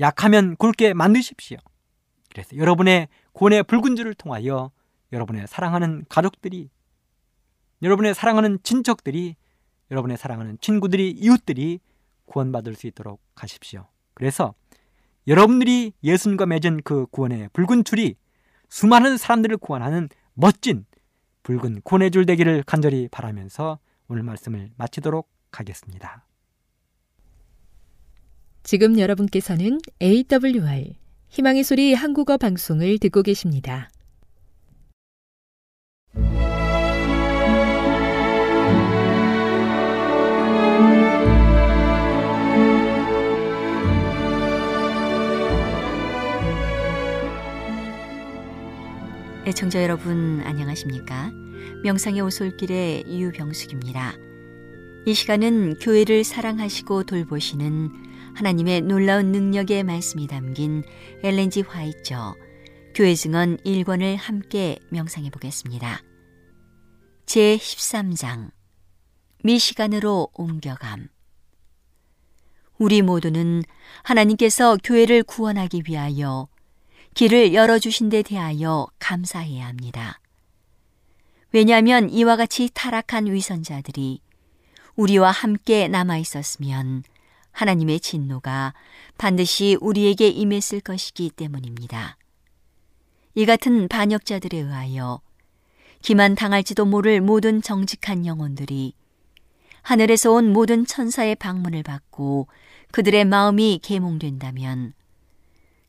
약하면 0.00 0.56
굵게 0.56 0.94
만드십시오. 0.94 1.58
그래서 2.30 2.56
여러분의 2.56 3.08
구원의 3.32 3.64
붉은 3.64 3.96
줄을 3.96 4.14
통하여 4.14 4.70
여러분의 5.12 5.46
사랑하는 5.46 6.04
가족들이, 6.08 6.70
여러분의 7.82 8.14
사랑하는 8.14 8.58
친척들이, 8.62 9.36
여러분의 9.90 10.16
사랑하는 10.16 10.56
친구들이, 10.60 11.10
이웃들이 11.10 11.80
구원받을 12.24 12.74
수 12.74 12.86
있도록 12.86 13.20
하십시오. 13.34 13.86
그래서 14.14 14.54
여러분들이 15.26 15.92
예수님과 16.02 16.46
맺은 16.46 16.80
그 16.82 17.06
구원의 17.06 17.50
붉은 17.52 17.84
줄이 17.84 18.16
수많은 18.70 19.18
사람들을 19.18 19.58
구원하는 19.58 20.08
멋진 20.34 20.86
붉은 21.42 21.82
구원의 21.82 22.10
줄 22.10 22.24
되기를 22.24 22.62
간절히 22.64 23.08
바라면서 23.08 23.78
오늘 24.08 24.22
말씀을 24.22 24.70
마치도록 24.76 25.28
하겠습니다. 25.52 26.24
지금 28.72 28.98
여러분께서는 28.98 29.80
AWR 30.00 30.94
희망의 31.28 31.62
소리 31.62 31.92
한국어 31.92 32.38
방송을 32.38 32.96
듣고 33.00 33.22
계십니다. 33.22 33.90
애청자 49.44 49.82
여러분 49.82 50.40
안녕하십니까? 50.46 51.30
명상의 51.82 52.22
오솔길의 52.22 53.04
유병숙입니다. 53.06 54.14
이 55.04 55.12
시간은 55.12 55.76
교회를 55.78 56.24
사랑하시고 56.24 57.02
돌보시는 57.02 58.11
하나님의 58.34 58.82
놀라운 58.82 59.32
능력의 59.32 59.84
말씀이 59.84 60.26
담긴 60.26 60.82
엘렌지 61.22 61.62
화이처 61.62 62.34
교회 62.94 63.14
증언 63.14 63.56
1권을 63.58 64.16
함께 64.16 64.78
명상해 64.90 65.30
보겠습니다. 65.30 66.02
제 67.26 67.56
13장 67.56 68.50
미시간으로 69.44 70.28
옮겨감 70.34 71.08
우리 72.78 73.00
모두는 73.02 73.62
하나님께서 74.02 74.76
교회를 74.82 75.22
구원하기 75.22 75.84
위하여 75.88 76.48
길을 77.14 77.54
열어주신 77.54 78.08
데 78.08 78.22
대하여 78.22 78.88
감사해야 78.98 79.66
합니다. 79.66 80.20
왜냐하면 81.52 82.08
이와 82.10 82.36
같이 82.36 82.70
타락한 82.72 83.26
위선자들이 83.26 84.20
우리와 84.96 85.30
함께 85.30 85.88
남아 85.88 86.18
있었으면 86.18 87.02
하나님의 87.52 88.00
진노가 88.00 88.74
반드시 89.18 89.76
우리에게 89.80 90.28
임했을 90.28 90.80
것이기 90.80 91.30
때문입니다. 91.30 92.16
이 93.34 93.46
같은 93.46 93.88
반역자들에 93.88 94.58
의하여 94.58 95.20
기만 96.02 96.34
당할지도 96.34 96.84
모를 96.84 97.20
모든 97.20 97.62
정직한 97.62 98.26
영혼들이 98.26 98.94
하늘에서 99.82 100.32
온 100.32 100.52
모든 100.52 100.84
천사의 100.86 101.36
방문을 101.36 101.82
받고 101.82 102.48
그들의 102.90 103.24
마음이 103.24 103.80
계몽된다면 103.82 104.94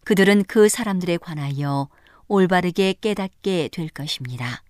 그들은 0.04 0.44
그 0.44 0.70
사람들에 0.70 1.18
관하여 1.18 1.90
올바르게 2.28 2.96
깨닫게 3.02 3.70
될 3.72 3.90
것입니다. 3.90 4.64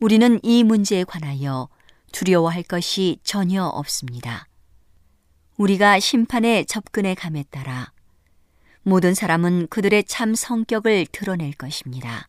우리는 0.00 0.40
이 0.42 0.64
문제에 0.64 1.04
관하여 1.04 1.68
두려워할 2.12 2.62
것이 2.62 3.18
전혀 3.22 3.64
없습니다. 3.64 4.46
우리가 5.62 6.00
심판에 6.00 6.64
접근해 6.64 7.14
감에 7.14 7.44
따라 7.48 7.92
모든 8.82 9.14
사람은 9.14 9.68
그들의 9.68 10.02
참 10.04 10.34
성격을 10.34 11.06
드러낼 11.12 11.52
것입니다. 11.52 12.28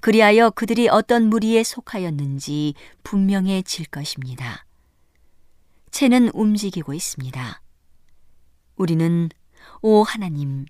그리하여 0.00 0.50
그들이 0.50 0.88
어떤 0.88 1.28
무리에 1.28 1.64
속하였는지 1.64 2.74
분명해질 3.02 3.86
것입니다. 3.86 4.64
채는 5.90 6.30
움직이고 6.34 6.94
있습니다. 6.94 7.60
우리는 8.76 9.28
오 9.82 10.04
하나님, 10.04 10.66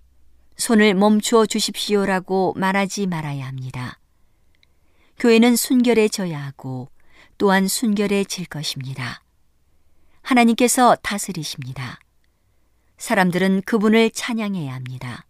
손을 0.57 0.95
멈추어 0.95 1.45
주십시오라고 1.45 2.55
말하지 2.57 3.07
말아야 3.07 3.47
합니다. 3.47 3.99
교회는 5.19 5.57
순결해져야 5.57 6.43
하고 6.43 6.89
또한 7.37 7.69
순결해질 7.69 8.47
것입니다. 8.47 9.24
하나님께서 10.25 10.97
다스리십니다. 11.03 12.01
사람들은 12.97 13.63
그분을 13.63 14.11
찬양해야 14.11 14.73
합니다. 14.75 15.27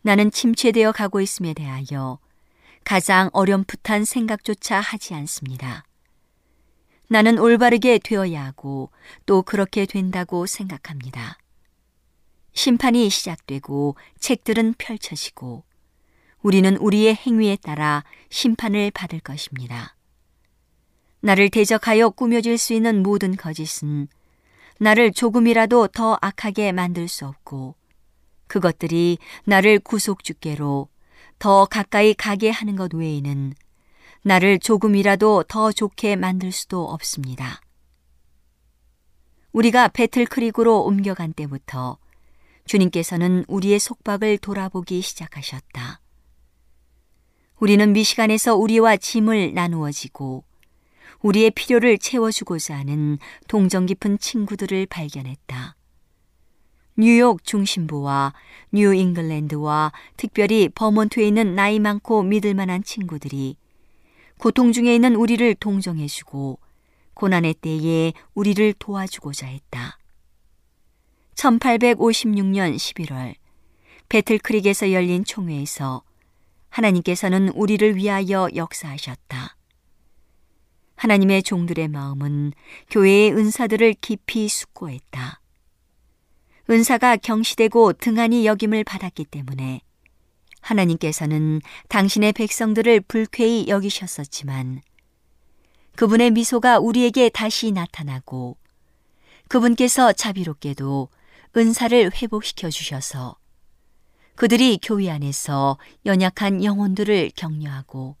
나는 0.00 0.30
침체되어 0.30 0.92
가고 0.92 1.20
있음에 1.20 1.52
대하여 1.52 2.18
가장 2.82 3.30
어렴풋한 3.32 4.04
생각조차 4.04 4.80
하지 4.80 5.14
않습니다. 5.14 5.84
나는 7.08 7.38
올바르게 7.38 7.98
되어야 7.98 8.44
하고 8.44 8.90
또 9.26 9.42
그렇게 9.42 9.84
된다고 9.84 10.46
생각합니다. 10.46 11.38
심판이 12.54 13.10
시작되고 13.10 13.96
책들은 14.18 14.74
펼쳐지고 14.78 15.64
우리는 16.42 16.76
우리의 16.76 17.14
행위에 17.14 17.56
따라 17.56 18.04
심판을 18.30 18.90
받을 18.92 19.20
것입니다. 19.20 19.94
나를 21.24 21.48
대적하여 21.48 22.10
꾸며질 22.10 22.58
수 22.58 22.74
있는 22.74 23.02
모든 23.02 23.34
거짓은 23.34 24.08
나를 24.78 25.10
조금이라도 25.10 25.88
더 25.88 26.18
악하게 26.20 26.72
만들 26.72 27.08
수 27.08 27.24
없고 27.24 27.76
그것들이 28.46 29.16
나를 29.46 29.78
구속주께로 29.78 30.86
더 31.38 31.64
가까이 31.64 32.12
가게 32.12 32.50
하는 32.50 32.76
것 32.76 32.92
외에는 32.92 33.54
나를 34.20 34.58
조금이라도 34.58 35.44
더 35.44 35.72
좋게 35.72 36.16
만들 36.16 36.52
수도 36.52 36.84
없습니다. 36.84 37.62
우리가 39.52 39.88
배틀크릭으로 39.88 40.82
옮겨간 40.82 41.32
때부터 41.32 41.96
주님께서는 42.66 43.46
우리의 43.48 43.78
속박을 43.78 44.36
돌아보기 44.36 45.00
시작하셨다. 45.00 46.00
우리는 47.60 47.92
미시간에서 47.94 48.56
우리와 48.56 48.98
짐을 48.98 49.54
나누어지고 49.54 50.44
우리의 51.24 51.52
필요를 51.52 51.96
채워주고자 51.96 52.76
하는 52.76 53.18
동정 53.48 53.86
깊은 53.86 54.18
친구들을 54.18 54.84
발견했다. 54.86 55.74
뉴욕 56.96 57.42
중심부와 57.42 58.34
뉴 58.72 58.94
잉글랜드와 58.94 59.92
특별히 60.18 60.68
버몬트에 60.68 61.26
있는 61.26 61.54
나이 61.54 61.78
많고 61.80 62.22
믿을 62.24 62.52
만한 62.52 62.84
친구들이 62.84 63.56
고통 64.36 64.72
중에 64.72 64.94
있는 64.94 65.16
우리를 65.16 65.54
동정해주고 65.54 66.58
고난의 67.14 67.54
때에 67.54 68.12
우리를 68.34 68.74
도와주고자 68.78 69.46
했다. 69.46 69.98
1856년 71.36 72.76
11월 72.76 73.34
배틀크릭에서 74.10 74.92
열린 74.92 75.24
총회에서 75.24 76.02
하나님께서는 76.68 77.48
우리를 77.48 77.96
위하여 77.96 78.48
역사하셨다. 78.54 79.56
하나님의 80.96 81.42
종들의 81.42 81.88
마음은 81.88 82.52
교회의 82.90 83.32
은사들을 83.32 83.94
깊이 84.00 84.48
숙고했다. 84.48 85.40
은사가 86.70 87.16
경시되고 87.16 87.94
등한히 87.94 88.46
여김을 88.46 88.84
받았기 88.84 89.26
때문에 89.26 89.82
하나님께서는 90.60 91.60
당신의 91.88 92.32
백성들을 92.32 93.00
불쾌히 93.00 93.66
여기셨었지만 93.68 94.80
그분의 95.96 96.30
미소가 96.30 96.78
우리에게 96.78 97.28
다시 97.28 97.70
나타나고 97.70 98.56
그분께서 99.48 100.12
자비롭게도 100.12 101.10
은사를 101.56 102.10
회복시켜 102.14 102.70
주셔서 102.70 103.36
그들이 104.34 104.78
교회 104.82 105.10
안에서 105.10 105.78
연약한 106.06 106.64
영혼들을 106.64 107.30
격려하고 107.36 108.16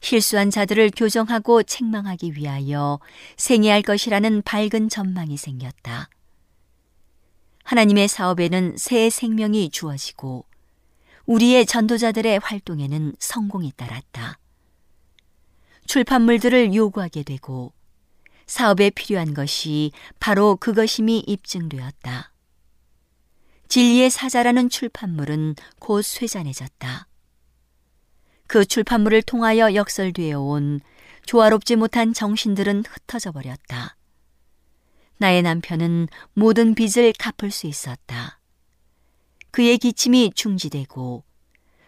실수한 0.00 0.50
자들을 0.50 0.90
교정하고 0.96 1.62
책망하기 1.62 2.34
위하여 2.34 2.98
생애할 3.36 3.82
것이라는 3.82 4.42
밝은 4.42 4.88
전망이 4.88 5.36
생겼다. 5.36 6.08
하나님의 7.64 8.08
사업에는 8.08 8.76
새 8.76 9.10
생명이 9.10 9.70
주어지고 9.70 10.46
우리의 11.26 11.66
전도자들의 11.66 12.40
활동에는 12.40 13.14
성공이 13.18 13.72
따랐다. 13.76 14.38
출판물들을 15.86 16.74
요구하게 16.74 17.22
되고 17.22 17.72
사업에 18.46 18.90
필요한 18.90 19.34
것이 19.34 19.92
바로 20.18 20.56
그것임이 20.56 21.20
입증되었다. 21.20 22.32
진리의 23.68 24.10
사자라는 24.10 24.68
출판물은 24.68 25.54
곧 25.78 26.02
쇠잔해졌다. 26.02 27.06
그 28.50 28.64
출판물을 28.64 29.22
통하여 29.22 29.76
역설되어 29.76 30.40
온 30.40 30.80
조화롭지 31.24 31.76
못한 31.76 32.12
정신들은 32.12 32.82
흩어져 32.84 33.30
버렸다. 33.30 33.96
나의 35.18 35.42
남편은 35.42 36.08
모든 36.34 36.74
빚을 36.74 37.12
갚을 37.16 37.52
수 37.52 37.68
있었다. 37.68 38.40
그의 39.52 39.78
기침이 39.78 40.32
중지되고 40.34 41.22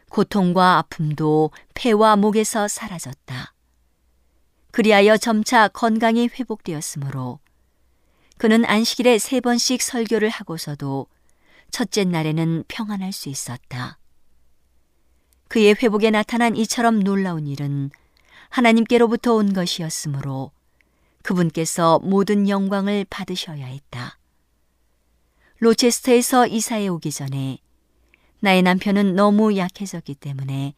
고통과 0.08 0.78
아픔도 0.78 1.50
폐와 1.74 2.14
목에서 2.14 2.68
사라졌다. 2.68 3.54
그리하여 4.70 5.16
점차 5.16 5.66
건강이 5.66 6.28
회복되었으므로 6.28 7.40
그는 8.38 8.64
안식일에 8.64 9.18
세 9.18 9.40
번씩 9.40 9.82
설교를 9.82 10.28
하고서도 10.28 11.08
첫째 11.72 12.04
날에는 12.04 12.62
평안할 12.68 13.10
수 13.10 13.28
있었다. 13.28 13.98
그의 15.52 15.74
회복에 15.82 16.08
나타난 16.08 16.56
이처럼 16.56 17.00
놀라운 17.00 17.46
일은 17.46 17.90
하나님께로부터 18.48 19.34
온 19.34 19.52
것이었으므로 19.52 20.50
그분께서 21.20 21.98
모든 21.98 22.48
영광을 22.48 23.04
받으셔야 23.10 23.66
했다. 23.66 24.18
로체스터에서 25.58 26.46
이사해 26.46 26.88
오기 26.88 27.12
전에 27.12 27.58
나의 28.40 28.62
남편은 28.62 29.14
너무 29.14 29.54
약해졌기 29.54 30.14
때문에 30.14 30.72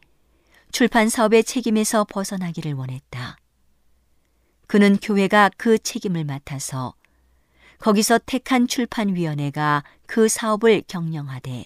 출판 0.73 1.07
사업의 1.07 1.45
책임에서 1.45 2.03
벗어나기를 2.03 2.73
원했다. 2.73 3.37
그는 4.67 4.97
교회가 4.97 5.51
그 5.55 5.79
책임을 5.79 6.25
맡아서 6.25 6.95
거기서 7.79 8.19
택한 8.25 8.67
출판위원회가 8.67 9.85
그 10.05 10.27
사업을 10.27 10.83
경영하되 10.85 11.63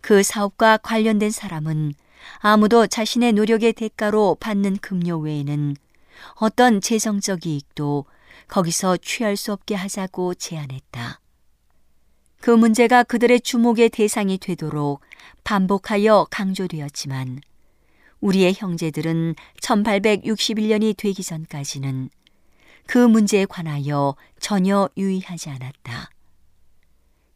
그 0.00 0.22
사업과 0.22 0.76
관련된 0.76 1.32
사람은 1.32 1.94
아무도 2.38 2.86
자신의 2.86 3.32
노력의 3.32 3.72
대가로 3.72 4.36
받는 4.40 4.78
급료 4.78 5.18
외에는 5.18 5.76
어떤 6.34 6.80
재정적 6.80 7.46
이익도 7.46 8.04
거기서 8.48 8.98
취할 8.98 9.36
수 9.36 9.52
없게 9.52 9.74
하자고 9.74 10.34
제안했다. 10.34 11.20
그 12.40 12.50
문제가 12.50 13.02
그들의 13.04 13.40
주목의 13.40 13.88
대상이 13.88 14.36
되도록 14.38 15.00
반복하여 15.44 16.26
강조되었지만 16.30 17.40
우리의 18.20 18.54
형제들은 18.56 19.34
1861년이 19.62 20.96
되기 20.96 21.22
전까지는 21.22 22.10
그 22.86 22.98
문제에 22.98 23.46
관하여 23.46 24.16
전혀 24.40 24.88
유의하지 24.96 25.50
않았다. 25.50 26.10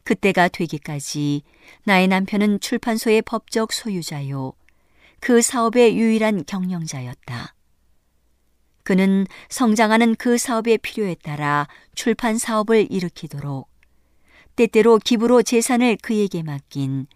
그때가 0.04 0.48
되기까지 0.48 1.42
나의 1.84 2.08
남편은 2.08 2.60
출판소의 2.60 3.22
법적 3.22 3.72
소유자요. 3.72 4.52
그 5.20 5.42
사업의 5.42 5.96
유일한 5.98 6.44
경영자였다. 6.44 7.54
그는 8.82 9.26
성장하는 9.48 10.14
그 10.14 10.38
사업의 10.38 10.78
필요에 10.78 11.16
따라 11.16 11.66
출판 11.94 12.38
사업을 12.38 12.86
일으키도록 12.90 13.68
때때로 14.54 14.98
기부로 14.98 15.42
재산을 15.42 15.96
그에게 16.00 16.42
맡긴 16.42 17.06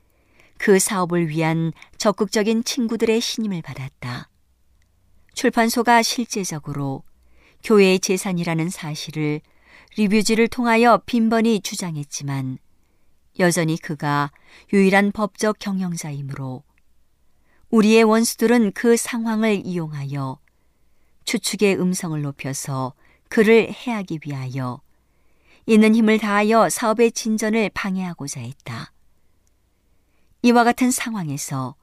그 0.58 0.78
사업을 0.78 1.28
위한 1.28 1.72
적극적인 1.96 2.64
친구들의 2.64 3.20
신임을 3.20 3.62
받았다. 3.62 4.28
출판소가 5.32 6.02
실제적으로 6.02 7.02
교회의 7.62 8.00
재산이라는 8.00 8.68
사실을 8.68 9.40
리뷰지를 9.96 10.48
통하여 10.48 11.00
빈번히 11.06 11.60
주장했지만 11.60 12.58
여전히 13.38 13.78
그가 13.78 14.30
유일한 14.72 15.12
법적 15.12 15.58
경영자이므로 15.58 16.62
우리의 17.70 18.02
원수들은 18.02 18.72
그 18.72 18.96
상황을 18.96 19.64
이용하여 19.64 20.38
추측의 21.24 21.80
음성을 21.80 22.20
높여서 22.20 22.94
그를 23.28 23.72
해하기 23.72 24.20
위하여 24.26 24.80
있는 25.66 25.94
힘을 25.94 26.18
다하여 26.18 26.68
사업의 26.68 27.12
진전을 27.12 27.70
방해하고자 27.72 28.40
했다. 28.40 28.92
이와 30.42 30.64
같은 30.64 30.90
상황에서 30.90 31.76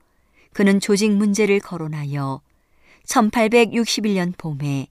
그는 0.51 0.81
조직 0.81 1.09
문제를 1.11 1.61
거론하여 1.61 2.41
1861년 3.05 4.37
봄에 4.37 4.87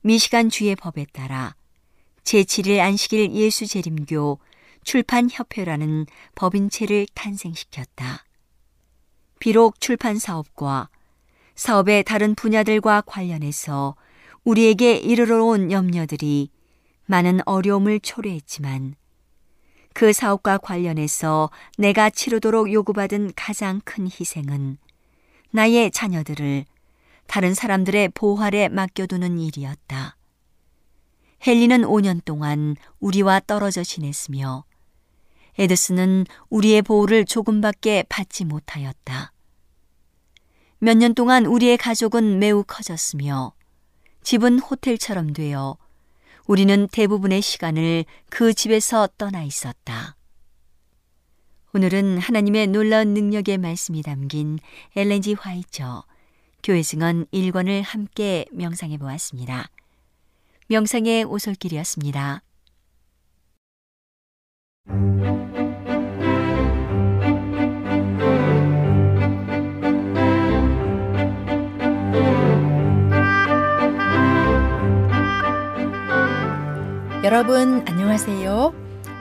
미시간 0.00 0.50
주의 0.50 0.74
법에 0.74 1.06
따라 1.12 1.54
제7일 2.24 2.80
안식일 2.80 3.30
예수 3.32 3.66
재림교 3.66 4.40
출판협회라는 4.82 6.06
법인체를 6.34 7.06
탄생시켰다. 7.14 8.25
비록 9.38 9.80
출판 9.80 10.18
사업과 10.18 10.88
사업의 11.54 12.04
다른 12.04 12.34
분야들과 12.34 13.02
관련해서 13.02 13.96
우리에게 14.44 14.96
이르러 14.96 15.44
온 15.44 15.72
염려들이 15.72 16.50
많은 17.06 17.40
어려움을 17.46 18.00
초래했지만 18.00 18.94
그 19.94 20.12
사업과 20.12 20.58
관련해서 20.58 21.50
내가 21.78 22.10
치르도록 22.10 22.70
요구받은 22.70 23.32
가장 23.34 23.80
큰 23.84 24.06
희생은 24.06 24.76
나의 25.52 25.90
자녀들을 25.90 26.66
다른 27.26 27.54
사람들의 27.54 28.10
보활에 28.10 28.68
맡겨두는 28.68 29.38
일이었다. 29.38 30.16
헨리는 31.46 31.80
5년 31.80 32.22
동안 32.26 32.76
우리와 33.00 33.40
떨어져 33.46 33.82
지냈으며 33.82 34.65
에드스는 35.58 36.26
우리의 36.50 36.82
보호를 36.82 37.24
조금밖에 37.24 38.04
받지 38.08 38.44
못하였다. 38.44 39.32
몇 40.78 40.98
년 40.98 41.14
동안 41.14 41.46
우리의 41.46 41.78
가족은 41.78 42.38
매우 42.38 42.62
커졌으며 42.64 43.54
집은 44.22 44.58
호텔처럼 44.58 45.32
되어 45.32 45.78
우리는 46.46 46.86
대부분의 46.88 47.42
시간을 47.42 48.04
그 48.28 48.52
집에서 48.54 49.08
떠나 49.18 49.42
있었다. 49.42 50.16
오늘은 51.72 52.18
하나님의 52.18 52.68
놀라운 52.68 53.14
능력의 53.14 53.58
말씀이 53.58 54.02
담긴 54.02 54.58
엘렌지 54.94 55.34
화이처 55.34 56.04
교회 56.62 56.82
증언 56.82 57.26
1권을 57.26 57.82
함께 57.82 58.46
명상해 58.52 58.98
보았습니다. 58.98 59.70
명상의 60.68 61.24
오솔길이었습니다. 61.24 62.42
여러분 77.24 77.82
안녕하세요. 77.88 78.72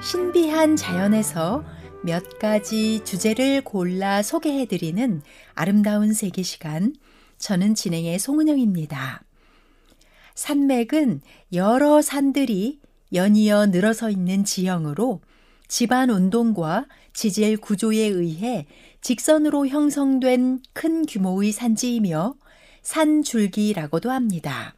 신비한 0.04 0.76
자연에서 0.76 1.66
몇 2.04 2.38
가지 2.38 3.04
주제를 3.04 3.62
골라 3.64 4.22
소개해 4.22 4.68
드리는 4.68 5.24
아름다운 5.56 6.14
세계 6.14 6.44
시간. 6.44 6.94
저는 7.40 7.74
진행의 7.74 8.20
송은영입니다. 8.20 9.24
산맥은 10.36 11.22
여러 11.54 12.04
산들이 12.04 12.80
연이어 13.12 13.66
늘어서 13.68 14.12
있는 14.12 14.44
지형으로 14.44 15.22
집안 15.68 16.10
운동과 16.10 16.88
지질 17.14 17.58
구조에 17.58 18.00
의해 18.00 18.66
직선으로 19.02 19.68
형성된 19.68 20.60
큰 20.74 21.06
규모의 21.06 21.52
산지이며 21.52 22.36
산줄기라고도 22.82 24.12
합니다. 24.12 24.76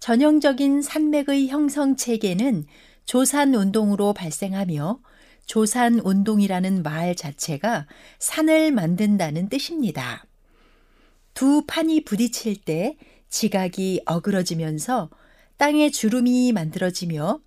전형적인 0.00 0.82
산맥의 0.82 1.48
형성 1.48 1.96
체계는 1.96 2.66
조산 3.06 3.54
운동으로 3.54 4.12
발생하며 4.12 5.00
조산 5.46 5.98
운동이라는 5.98 6.82
말 6.82 7.14
자체가 7.14 7.86
산을 8.18 8.72
만든다는 8.72 9.48
뜻입니다. 9.48 10.24
두 11.34 11.64
판이 11.66 12.04
부딪힐 12.04 12.56
때 12.62 12.96
지각이 13.28 14.02
어그러지면서 14.06 15.10
땅에 15.56 15.90
주름이 15.90 16.52
만들어지며 16.52 17.40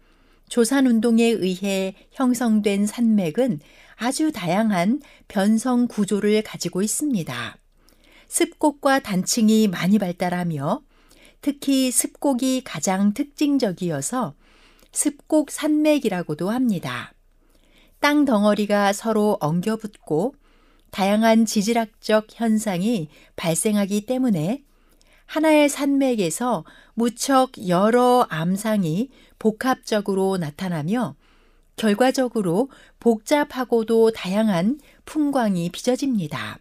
조산 0.50 0.88
운동에 0.88 1.26
의해 1.26 1.94
형성된 2.12 2.86
산맥은 2.86 3.60
아주 3.96 4.32
다양한 4.32 5.02
변성 5.28 5.88
구조를 5.88 6.42
가지고 6.44 6.82
있습니다. 6.82 7.58
습곡과 8.28 9.00
단층이 9.00 9.68
많이 9.68 10.00
발달하며 10.00 10.82
특히 11.42 11.92
습곡이 11.92 12.64
가장 12.64 13.14
특징적이어서 13.14 14.36
습곡 14.92 15.52
산맥이라고도 15.52 16.50
합니다. 16.50 17.14
땅 18.00 18.26
덩어리가 18.26 18.94
서로 18.94 19.38
엉겨붙고 19.40 20.36
다양한 20.92 21.46
지질학적 21.46 22.28
현상이 22.32 23.10
발생하기 23.36 24.06
때문에 24.06 24.64
하나의 25.28 25.70
산맥에서 25.70 26.66
무척 26.96 27.52
여러 27.68 28.26
암상이 28.30 29.10
복합적으로 29.38 30.38
나타나며 30.38 31.16
결과적으로 31.76 32.72
복잡하고도 33.00 34.12
다양한 34.12 34.80
풍광이 35.06 35.70
빚어집니다. 35.70 36.60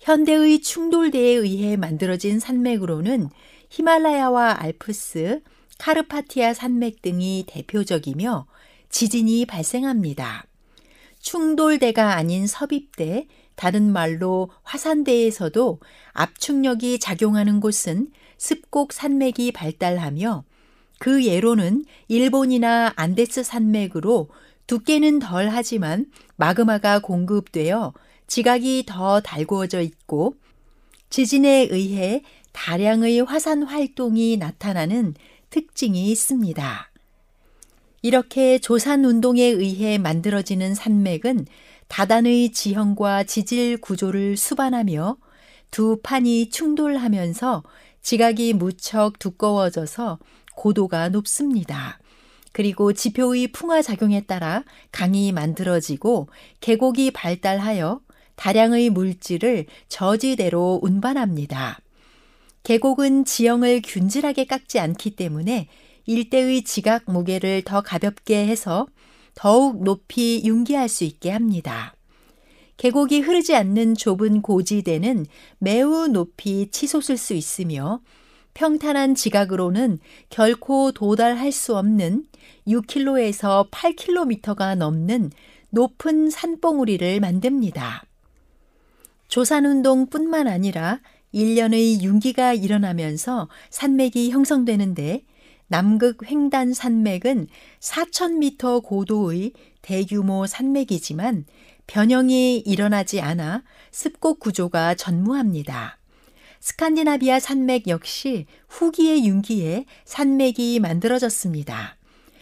현대의 0.00 0.60
충돌대에 0.60 1.34
의해 1.36 1.76
만들어진 1.76 2.40
산맥으로는 2.40 3.30
히말라야와 3.70 4.60
알프스, 4.60 5.40
카르파티아 5.78 6.52
산맥 6.52 7.00
등이 7.00 7.44
대표적이며 7.46 8.46
지진이 8.90 9.46
발생합니다. 9.46 10.44
충돌대가 11.20 12.14
아닌 12.16 12.46
섭입대, 12.46 13.28
다른 13.54 13.92
말로 13.92 14.50
화산대에서도 14.62 15.80
압축력이 16.12 16.98
작용하는 16.98 17.60
곳은 17.60 18.10
습곡 18.38 18.92
산맥이 18.92 19.52
발달하며 19.52 20.44
그 20.98 21.24
예로는 21.24 21.84
일본이나 22.08 22.92
안데스 22.96 23.42
산맥으로 23.42 24.28
두께는 24.66 25.18
덜 25.18 25.48
하지만 25.48 26.06
마그마가 26.36 27.00
공급되어 27.00 27.92
지각이 28.26 28.84
더 28.86 29.20
달구어져 29.20 29.80
있고 29.80 30.36
지진에 31.10 31.68
의해 31.70 32.22
다량의 32.52 33.20
화산 33.20 33.62
활동이 33.62 34.36
나타나는 34.36 35.14
특징이 35.50 36.10
있습니다. 36.10 36.90
이렇게 38.00 38.58
조산 38.58 39.04
운동에 39.04 39.44
의해 39.44 39.98
만들어지는 39.98 40.74
산맥은 40.74 41.46
다단의 41.92 42.52
지형과 42.52 43.24
지질 43.24 43.76
구조를 43.76 44.38
수반하며 44.38 45.18
두 45.70 46.00
판이 46.02 46.48
충돌하면서 46.48 47.62
지각이 48.00 48.54
무척 48.54 49.18
두꺼워져서 49.18 50.18
고도가 50.56 51.10
높습니다. 51.10 51.98
그리고 52.52 52.94
지표의 52.94 53.48
풍화 53.48 53.82
작용에 53.82 54.22
따라 54.22 54.64
강이 54.90 55.32
만들어지고 55.32 56.28
계곡이 56.62 57.10
발달하여 57.10 58.00
다량의 58.36 58.88
물질을 58.88 59.66
저지대로 59.88 60.80
운반합니다. 60.82 61.78
계곡은 62.62 63.26
지형을 63.26 63.82
균질하게 63.84 64.46
깎지 64.46 64.78
않기 64.78 65.14
때문에 65.14 65.68
일대의 66.06 66.64
지각 66.64 67.02
무게를 67.04 67.60
더 67.66 67.82
가볍게 67.82 68.46
해서 68.46 68.86
더욱 69.34 69.82
높이 69.82 70.42
융기할 70.44 70.88
수 70.88 71.04
있게 71.04 71.30
합니다. 71.30 71.94
계곡이 72.76 73.20
흐르지 73.20 73.54
않는 73.54 73.94
좁은 73.94 74.42
고지대는 74.42 75.26
매우 75.58 76.08
높이 76.08 76.68
치솟을 76.70 77.16
수 77.16 77.34
있으며 77.34 78.00
평탄한 78.54 79.14
지각으로는 79.14 79.98
결코 80.28 80.92
도달할 80.92 81.52
수 81.52 81.76
없는 81.76 82.24
6km에서 82.66 83.70
8km가 83.70 84.76
넘는 84.76 85.30
높은 85.70 86.28
산봉우리를 86.28 87.20
만듭니다. 87.20 88.04
조산운동 89.28 90.08
뿐만 90.08 90.46
아니라 90.46 91.00
1년의 91.32 92.02
융기가 92.02 92.52
일어나면서 92.52 93.48
산맥이 93.70 94.30
형성되는데 94.30 95.24
남극 95.72 96.30
횡단 96.30 96.74
산맥은 96.74 97.46
4,000m 97.80 98.82
고도의 98.82 99.54
대규모 99.80 100.46
산맥이지만 100.46 101.46
변형이 101.86 102.58
일어나지 102.58 103.22
않아 103.22 103.64
습곡 103.90 104.38
구조가 104.38 104.96
전무합니다. 104.96 105.96
스칸디나비아 106.60 107.40
산맥 107.40 107.88
역시 107.88 108.44
후기의 108.68 109.24
융기에 109.24 109.86
산맥이 110.04 110.78
만들어졌습니다. 110.78 111.96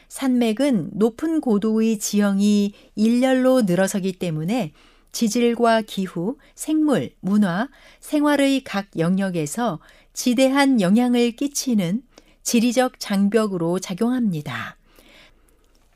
산맥은 0.08 0.90
높은 0.94 1.40
고도의 1.40 2.00
지형이 2.00 2.74
일렬로 2.96 3.62
늘어서기 3.62 4.14
때문에 4.14 4.72
지질과 5.12 5.82
기후, 5.82 6.36
생물, 6.56 7.12
문화, 7.20 7.68
생활의 8.00 8.64
각 8.64 8.88
영역에서 8.98 9.78
지대한 10.12 10.80
영향을 10.80 11.30
끼치는 11.30 12.02
지리적 12.42 12.98
장벽으로 12.98 13.78
작용합니다. 13.78 14.76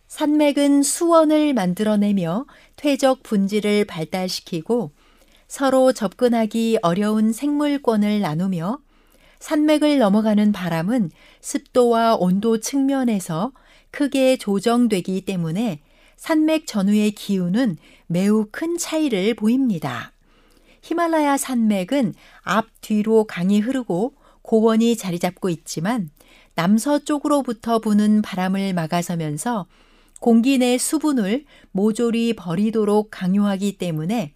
산맥은 0.09 0.83
수원을 0.83 1.55
만들어내며 1.55 2.47
퇴적 2.77 3.23
분지를 3.23 3.85
발달시키고 3.85 4.93
서로 5.49 5.93
접근하기 5.93 6.79
어려운 6.83 7.33
생물권을 7.33 8.21
나누며 8.21 8.79
산맥을 9.41 9.99
넘어가는 9.99 10.53
바람은 10.53 11.11
습도와 11.41 12.15
온도 12.15 12.61
측면에서 12.61 13.53
크게 13.91 14.37
조정되기 14.37 15.23
때문에 15.23 15.81
산맥 16.17 16.67
전후의 16.67 17.11
기후는 17.13 17.77
매우 18.07 18.47
큰 18.51 18.79
차이를 18.79 19.35
보입니다. 19.35 20.13
히말라야 20.83 21.37
산맥은 21.37 22.15
앞 22.43 22.67
뒤로 22.81 23.25
강이 23.25 23.61
흐르고 23.61 24.15
고원이 24.43 24.97
자리 24.97 25.19
잡고 25.19 25.49
있지만 25.49 26.11
남서쪽으로부터 26.55 27.79
부는 27.79 28.23
바람을 28.23 28.73
막아서면서 28.75 29.67
공기 30.21 30.59
내 30.59 30.79
수분을 30.79 31.45
모조리 31.73 32.35
버리도록 32.35 33.09
강요하기 33.11 33.79
때문에 33.79 34.33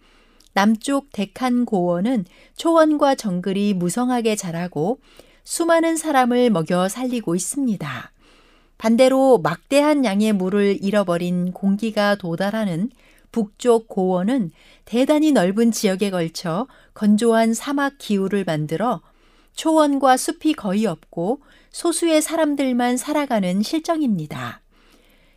남쪽 0.53 1.11
데칸 1.11 1.65
고원은 1.65 2.25
초원과 2.55 3.15
정글이 3.15 3.73
무성하게 3.73 4.35
자라고 4.35 4.99
수많은 5.43 5.95
사람을 5.95 6.49
먹여 6.49 6.89
살리고 6.89 7.35
있습니다. 7.35 8.11
반대로 8.77 9.39
막대한 9.39 10.05
양의 10.05 10.33
물을 10.33 10.77
잃어버린 10.81 11.51
공기가 11.51 12.15
도달하는 12.15 12.89
북쪽 13.31 13.87
고원은 13.87 14.51
대단히 14.85 15.31
넓은 15.31 15.71
지역에 15.71 16.09
걸쳐 16.09 16.67
건조한 16.93 17.53
사막 17.53 17.93
기후를 17.97 18.43
만들어 18.43 19.01
초원과 19.53 20.17
숲이 20.17 20.53
거의 20.53 20.85
없고 20.85 21.41
소수의 21.71 22.21
사람들만 22.21 22.97
살아가는 22.97 23.61
실정입니다. 23.61 24.61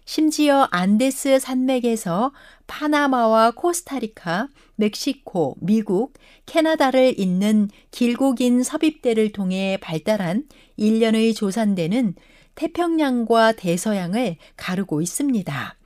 심지어 0.04 0.66
안데스 0.70 1.38
산맥에서 1.38 2.32
파나마와 2.66 3.52
코스타리카, 3.52 4.48
멕시코, 4.76 5.56
미국, 5.60 6.14
캐나다를 6.46 7.18
잇는 7.18 7.68
길고 7.90 8.34
긴 8.34 8.62
섭입대를 8.62 9.32
통해 9.32 9.78
발달한 9.80 10.44
일련의 10.76 11.34
조산대는 11.34 12.14
태평양과 12.54 13.52
대서양을 13.52 14.36
가르고 14.56 15.00
있습니다. 15.00 15.76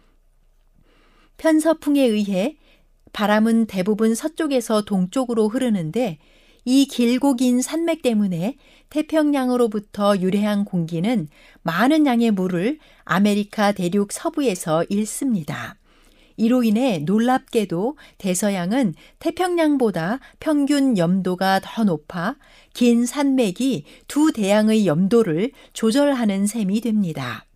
편서풍에 1.36 2.02
의해 2.02 2.56
바람은 3.12 3.66
대부분 3.66 4.14
서쪽에서 4.14 4.82
동쪽으로 4.82 5.48
흐르는데 5.48 6.18
이 6.68 6.86
길고 6.86 7.36
긴 7.36 7.62
산맥 7.62 8.02
때문에 8.02 8.56
태평양으로부터 8.90 10.18
유래한 10.18 10.64
공기는 10.64 11.28
많은 11.62 12.06
양의 12.06 12.32
물을 12.32 12.80
아메리카 13.04 13.70
대륙 13.70 14.10
서부에서 14.10 14.84
잃습니다. 14.88 15.76
이로 16.36 16.64
인해 16.64 16.98
놀랍게도 16.98 17.96
대서양은 18.18 18.94
태평양보다 19.20 20.18
평균 20.40 20.98
염도가 20.98 21.60
더 21.62 21.84
높아 21.84 22.34
긴 22.74 23.06
산맥이 23.06 23.84
두 24.08 24.32
대양의 24.32 24.88
염도를 24.88 25.52
조절하는 25.72 26.48
셈이 26.48 26.80
됩니다. 26.80 27.46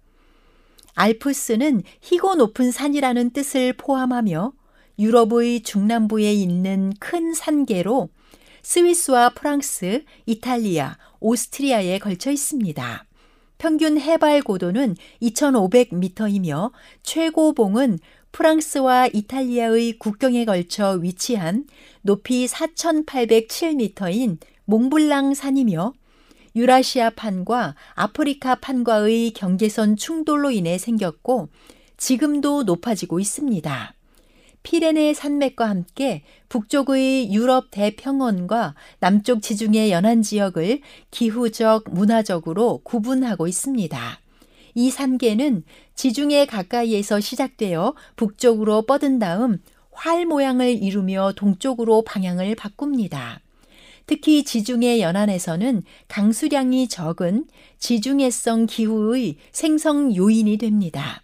알프스는 0.95 1.83
희고 2.01 2.37
높은 2.37 2.71
산이라는 2.71 3.31
뜻을 3.31 3.73
포함하며 3.73 4.53
유럽의 5.01 5.63
중남부에 5.63 6.33
있는 6.33 6.93
큰 7.01 7.35
산계로 7.35 8.09
스위스와 8.63 9.31
프랑스, 9.31 10.05
이탈리아, 10.27 10.97
오스트리아에 11.21 11.99
걸쳐 11.99 12.31
있습니다. 12.31 13.07
평균 13.59 14.01
해발 14.01 14.43
고도는 14.43 14.97
2,500m이며 15.23 16.73
최고봉은 17.03 17.99
프랑스와 18.33 19.09
이탈리아의 19.13 19.99
국경에 19.99 20.45
걸쳐 20.45 20.93
위치한 20.93 21.67
높이 22.03 22.47
4,807m인 22.47 24.39
몽블랑 24.65 25.35
산이며 25.35 25.93
유라시아 26.57 27.11
판과 27.11 27.75
아프리카 27.95 28.55
판과의 28.57 29.33
경계선 29.33 29.97
충돌로 29.97 30.51
인해 30.51 30.79
생겼고 30.79 31.49
지금도 31.97 32.63
높아지고 32.63 33.21
있습니다. 33.21 33.95
피레네 34.63 35.15
산맥과 35.15 35.69
함께 35.69 36.23
북쪽의 36.49 37.33
유럽 37.33 37.71
대평원과 37.71 38.75
남쪽 38.99 39.43
지중해 39.43 39.91
연안 39.91 40.23
지역을 40.23 40.81
기후적, 41.11 41.85
문화적으로 41.91 42.81
구분하고 42.85 43.47
있습니다. 43.47 44.21
이 44.75 44.91
산계는 44.91 45.65
지중해 45.95 46.47
가까이에서 46.47 47.21
시작되어 47.21 47.95
북쪽으로 48.17 48.83
뻗은 48.83 49.19
다음 49.19 49.59
활 49.93 50.27
모양을 50.27 50.83
이루며 50.83 51.33
동쪽으로 51.37 52.03
방향을 52.03 52.55
바꿉니다. 52.55 53.41
특히 54.07 54.45
지중해 54.45 55.01
연안에서는 55.01 55.83
강수량이 56.09 56.89
적은 56.89 57.45
지중해성 57.79 58.67
기후의 58.67 59.37
생성 59.53 60.15
요인이 60.15 60.59
됩니다. 60.59 61.23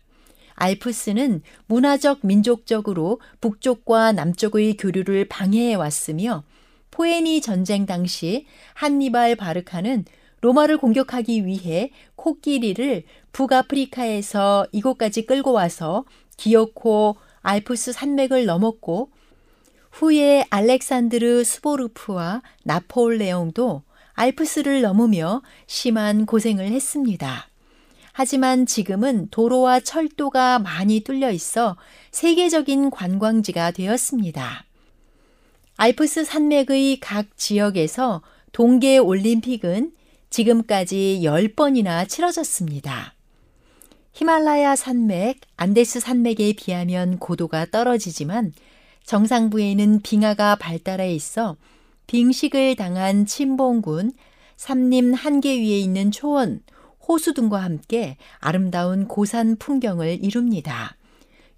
알프스는 0.57 1.43
문화적 1.67 2.21
민족적으로 2.27 3.21
북쪽과 3.41 4.13
남쪽의 4.13 4.77
교류를 4.77 5.27
방해해 5.29 5.75
왔으며 5.75 6.45
포에니 6.91 7.41
전쟁 7.41 7.87
당시 7.87 8.47
한니발 8.75 9.37
바르카는 9.37 10.05
로마를 10.41 10.79
공격하기 10.79 11.47
위해 11.47 11.91
코끼리를 12.17 13.05
북아프리카에서 13.33 14.67
이곳까지 14.73 15.27
끌고 15.27 15.53
와서 15.53 16.05
기어코 16.37 17.17
알프스 17.43 17.93
산맥을 17.93 18.47
넘었고 18.47 19.11
후에 19.93 20.45
알렉산드르 20.51 21.45
스보르프와 21.45 22.43
나폴레옹도 22.65 23.83
알프스를 24.13 24.83
넘으며 24.83 25.43
심한 25.67 26.27
고생을 26.27 26.67
했습니다. 26.67 27.49
하지만 28.19 28.65
지금은 28.65 29.29
도로와 29.31 29.81
철도가 29.81 30.59
많이 30.59 31.01
뚫려 31.01 31.31
있어 31.33 31.77
세계적인 32.13 32.89
관광지가 32.89 33.73
되었습니다. 33.73 34.65
알프스 35.77 36.25
산맥의 36.25 37.01
각 37.01 37.37
지역에서 37.37 38.23
동계 38.53 38.97
올림픽은 38.97 39.93
지금까지 40.31 41.21
10번이나 41.25 42.09
치러졌습니다. 42.09 43.13
히말라야 44.15 44.77
산맥, 44.77 45.43
안데스 45.59 46.01
산맥에 46.01 46.55
비하면 46.57 47.19
고도가 47.19 47.67
떨어지지만 47.67 48.55
정상부에는 49.05 50.01
빙하가 50.01 50.57
발달해 50.57 51.13
있어 51.13 51.59
빙식을 52.07 52.77
당한 52.77 53.27
침봉군, 53.27 54.13
삼림 54.57 55.13
한계 55.13 55.51
위에 55.51 55.79
있는 55.79 56.11
초원, 56.11 56.63
호수 57.07 57.35
등과 57.35 57.63
함께 57.63 58.17
아름다운 58.39 59.07
고산 59.07 59.57
풍경을 59.57 60.25
이룹니다. 60.25 60.97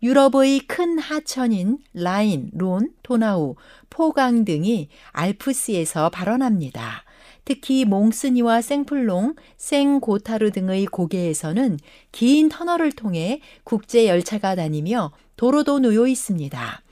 유럽의 0.02 0.60
큰 0.60 0.98
하천인 0.98 1.78
라인, 1.92 2.50
론, 2.54 2.92
도나우, 3.02 3.56
포강 3.90 4.44
등이 4.44 4.88
알프스에서 5.10 6.10
발원합니다. 6.10 7.04
특히 7.44 7.84
몽스니와 7.84 8.60
생플롱, 8.60 9.34
생고타르 9.56 10.50
등의 10.52 10.86
고개에서는 10.86 11.78
긴 12.12 12.48
터널을 12.48 12.92
통해 12.92 13.40
국제 13.64 14.06
열차가 14.06 14.54
다니며 14.54 15.12
도로도 15.36 15.80
놓여 15.80 16.06
있습니다. 16.06 16.82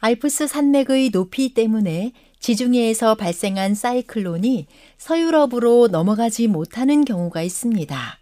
알프스 0.00 0.46
산맥의 0.48 1.10
높이 1.10 1.54
때문에 1.54 2.12
지중해에서 2.44 3.14
발생한 3.14 3.74
사이클론이 3.74 4.66
서유럽으로 4.98 5.88
넘어가지 5.88 6.46
못하는 6.46 7.06
경우가 7.06 7.40
있습니다. 7.40 8.18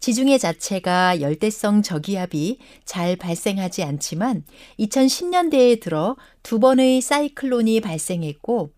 지중해 0.00 0.38
자체가 0.38 1.20
열대성 1.20 1.82
저기압이 1.82 2.58
잘 2.86 3.16
발생하지 3.16 3.82
않지만 3.82 4.44
2010년대에 4.78 5.78
들어 5.78 6.16
두 6.42 6.58
번의 6.58 7.02
사이클론이 7.02 7.82
발생했고 7.82 8.70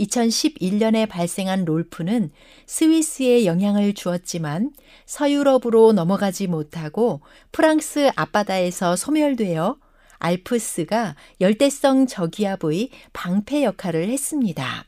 2011년에 0.00 1.08
발생한 1.08 1.64
롤프는 1.64 2.32
스위스에 2.66 3.44
영향을 3.44 3.94
주었지만 3.94 4.72
서유럽으로 5.06 5.92
넘어가지 5.92 6.48
못하고 6.48 7.20
프랑스 7.52 8.10
앞바다에서 8.16 8.96
소멸되어 8.96 9.76
알프스가 10.20 11.16
열대성 11.40 12.06
저기압의 12.06 12.90
방패 13.12 13.64
역할을 13.64 14.08
했습니다. 14.08 14.84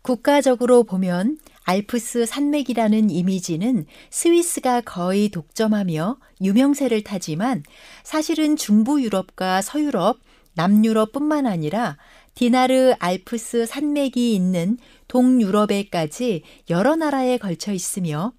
국가적으로 0.00 0.84
보면 0.84 1.38
알프스 1.64 2.24
산맥이라는 2.24 3.10
이미지는 3.10 3.84
스위스가 4.08 4.80
거의 4.80 5.28
독점하며 5.28 6.16
유명세를 6.40 7.04
타지만 7.04 7.62
사실은 8.04 8.56
중부 8.56 9.02
유럽과 9.02 9.60
서유럽, 9.60 10.20
남유럽뿐만 10.54 11.46
아니라 11.46 11.98
디나르 12.34 12.94
알프스 12.98 13.66
산맥이 13.66 14.34
있는 14.34 14.78
동유럽에까지 15.08 16.42
여러 16.70 16.96
나라에 16.96 17.36
걸쳐 17.36 17.72
있으며 17.72 18.32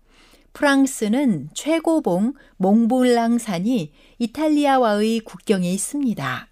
프랑스는 0.54 1.50
최고봉 1.54 2.34
몽블랑산이 2.58 3.92
이탈리아와의 4.20 5.22
국경에 5.22 5.72
있습니다. 5.72 6.48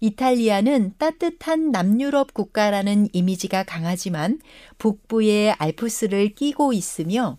이탈리아는 0.00 0.94
따뜻한 0.98 1.70
남유럽 1.70 2.32
국가라는 2.32 3.08
이미지가 3.12 3.64
강하지만 3.64 4.40
북부의 4.78 5.52
알프스를 5.52 6.34
끼고 6.34 6.72
있으며 6.72 7.38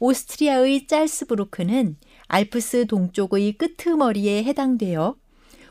오스트리아의 0.00 0.86
짤스부르크는 0.86 1.96
알프스 2.26 2.86
동쪽의 2.86 3.52
끄트머리에 3.52 4.42
해당되어 4.44 5.16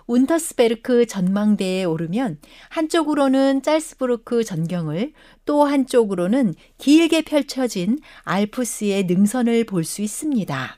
운터스베르크 0.09 1.05
전망대에 1.05 1.83
오르면 1.83 2.39
한쪽으로는 2.69 3.61
짤스부르크 3.61 4.43
전경을 4.43 5.13
또 5.45 5.65
한쪽으로는 5.65 6.55
길게 6.79 7.21
펼쳐진 7.21 7.99
알프스의 8.23 9.05
능선을 9.05 9.65
볼 9.65 9.83
수 9.83 10.01
있습니다. 10.01 10.77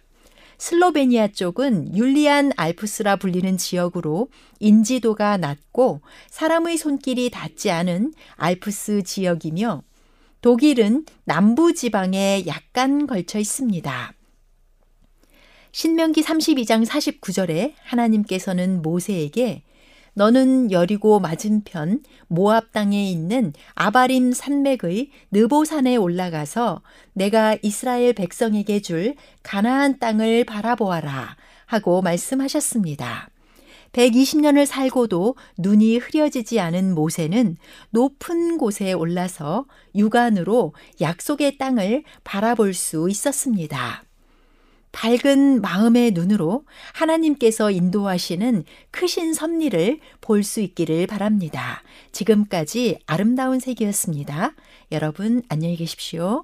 슬로베니아 0.57 1.29
쪽은 1.29 1.95
율리안 1.97 2.51
알프스라 2.57 3.15
불리는 3.15 3.57
지역으로 3.57 4.27
인지도가 4.59 5.38
낮고 5.38 6.01
사람의 6.29 6.77
손길이 6.77 7.29
닿지 7.29 7.71
않은 7.71 8.13
알프스 8.36 9.03
지역이며 9.03 9.82
독일은 10.41 11.05
남부 11.23 11.73
지방에 11.73 12.43
약간 12.47 13.07
걸쳐 13.07 13.39
있습니다. 13.39 14.13
신명기 15.72 16.22
32장 16.22 16.86
49절에 16.86 17.74
하나님께서는 17.84 18.82
모세에게 18.82 19.63
너는 20.13 20.72
여리고 20.72 21.22
맞은편 21.22 22.03
모압 22.28 22.74
땅에 22.74 23.09
있는 23.09 23.53
아바림 23.76 24.34
산맥의 24.34 25.09
느보산에 25.32 25.95
올라가서 25.95 26.82
내가 27.13 27.55
이스라엘 27.61 28.11
백성에게 28.11 28.82
줄 28.82 29.15
가나안 29.43 29.99
땅을 29.99 30.43
바라보아라 30.43 31.38
하고 31.65 32.01
말씀하셨습니다. 32.01 33.30
120년을 33.93 34.65
살고도 34.65 35.36
눈이 35.57 35.97
흐려지지 35.97 36.59
않은 36.59 36.93
모세는 36.93 37.57
높은 37.91 38.57
곳에 38.57 38.91
올라서 38.91 39.65
육안으로 39.95 40.74
약속의 40.99 41.57
땅을 41.57 42.03
바라볼 42.26 42.74
수 42.74 43.09
있었습니다. 43.09 44.03
밝은 44.92 45.62
마음의 45.62 46.12
눈으로 46.12 46.66
하나님께서 46.94 47.72
인도하시는 47.72 48.64
크신 48.92 49.34
섭리를 49.34 50.00
볼 50.20 50.44
수 50.44 50.60
있기를 50.62 51.08
바랍니다. 51.08 51.84
지금까지 52.12 53.00
아름다운 53.06 53.60
색이었습니다. 53.60 54.54
여러분 54.92 55.44
안녕히 55.50 55.76
계십시오. 55.78 56.44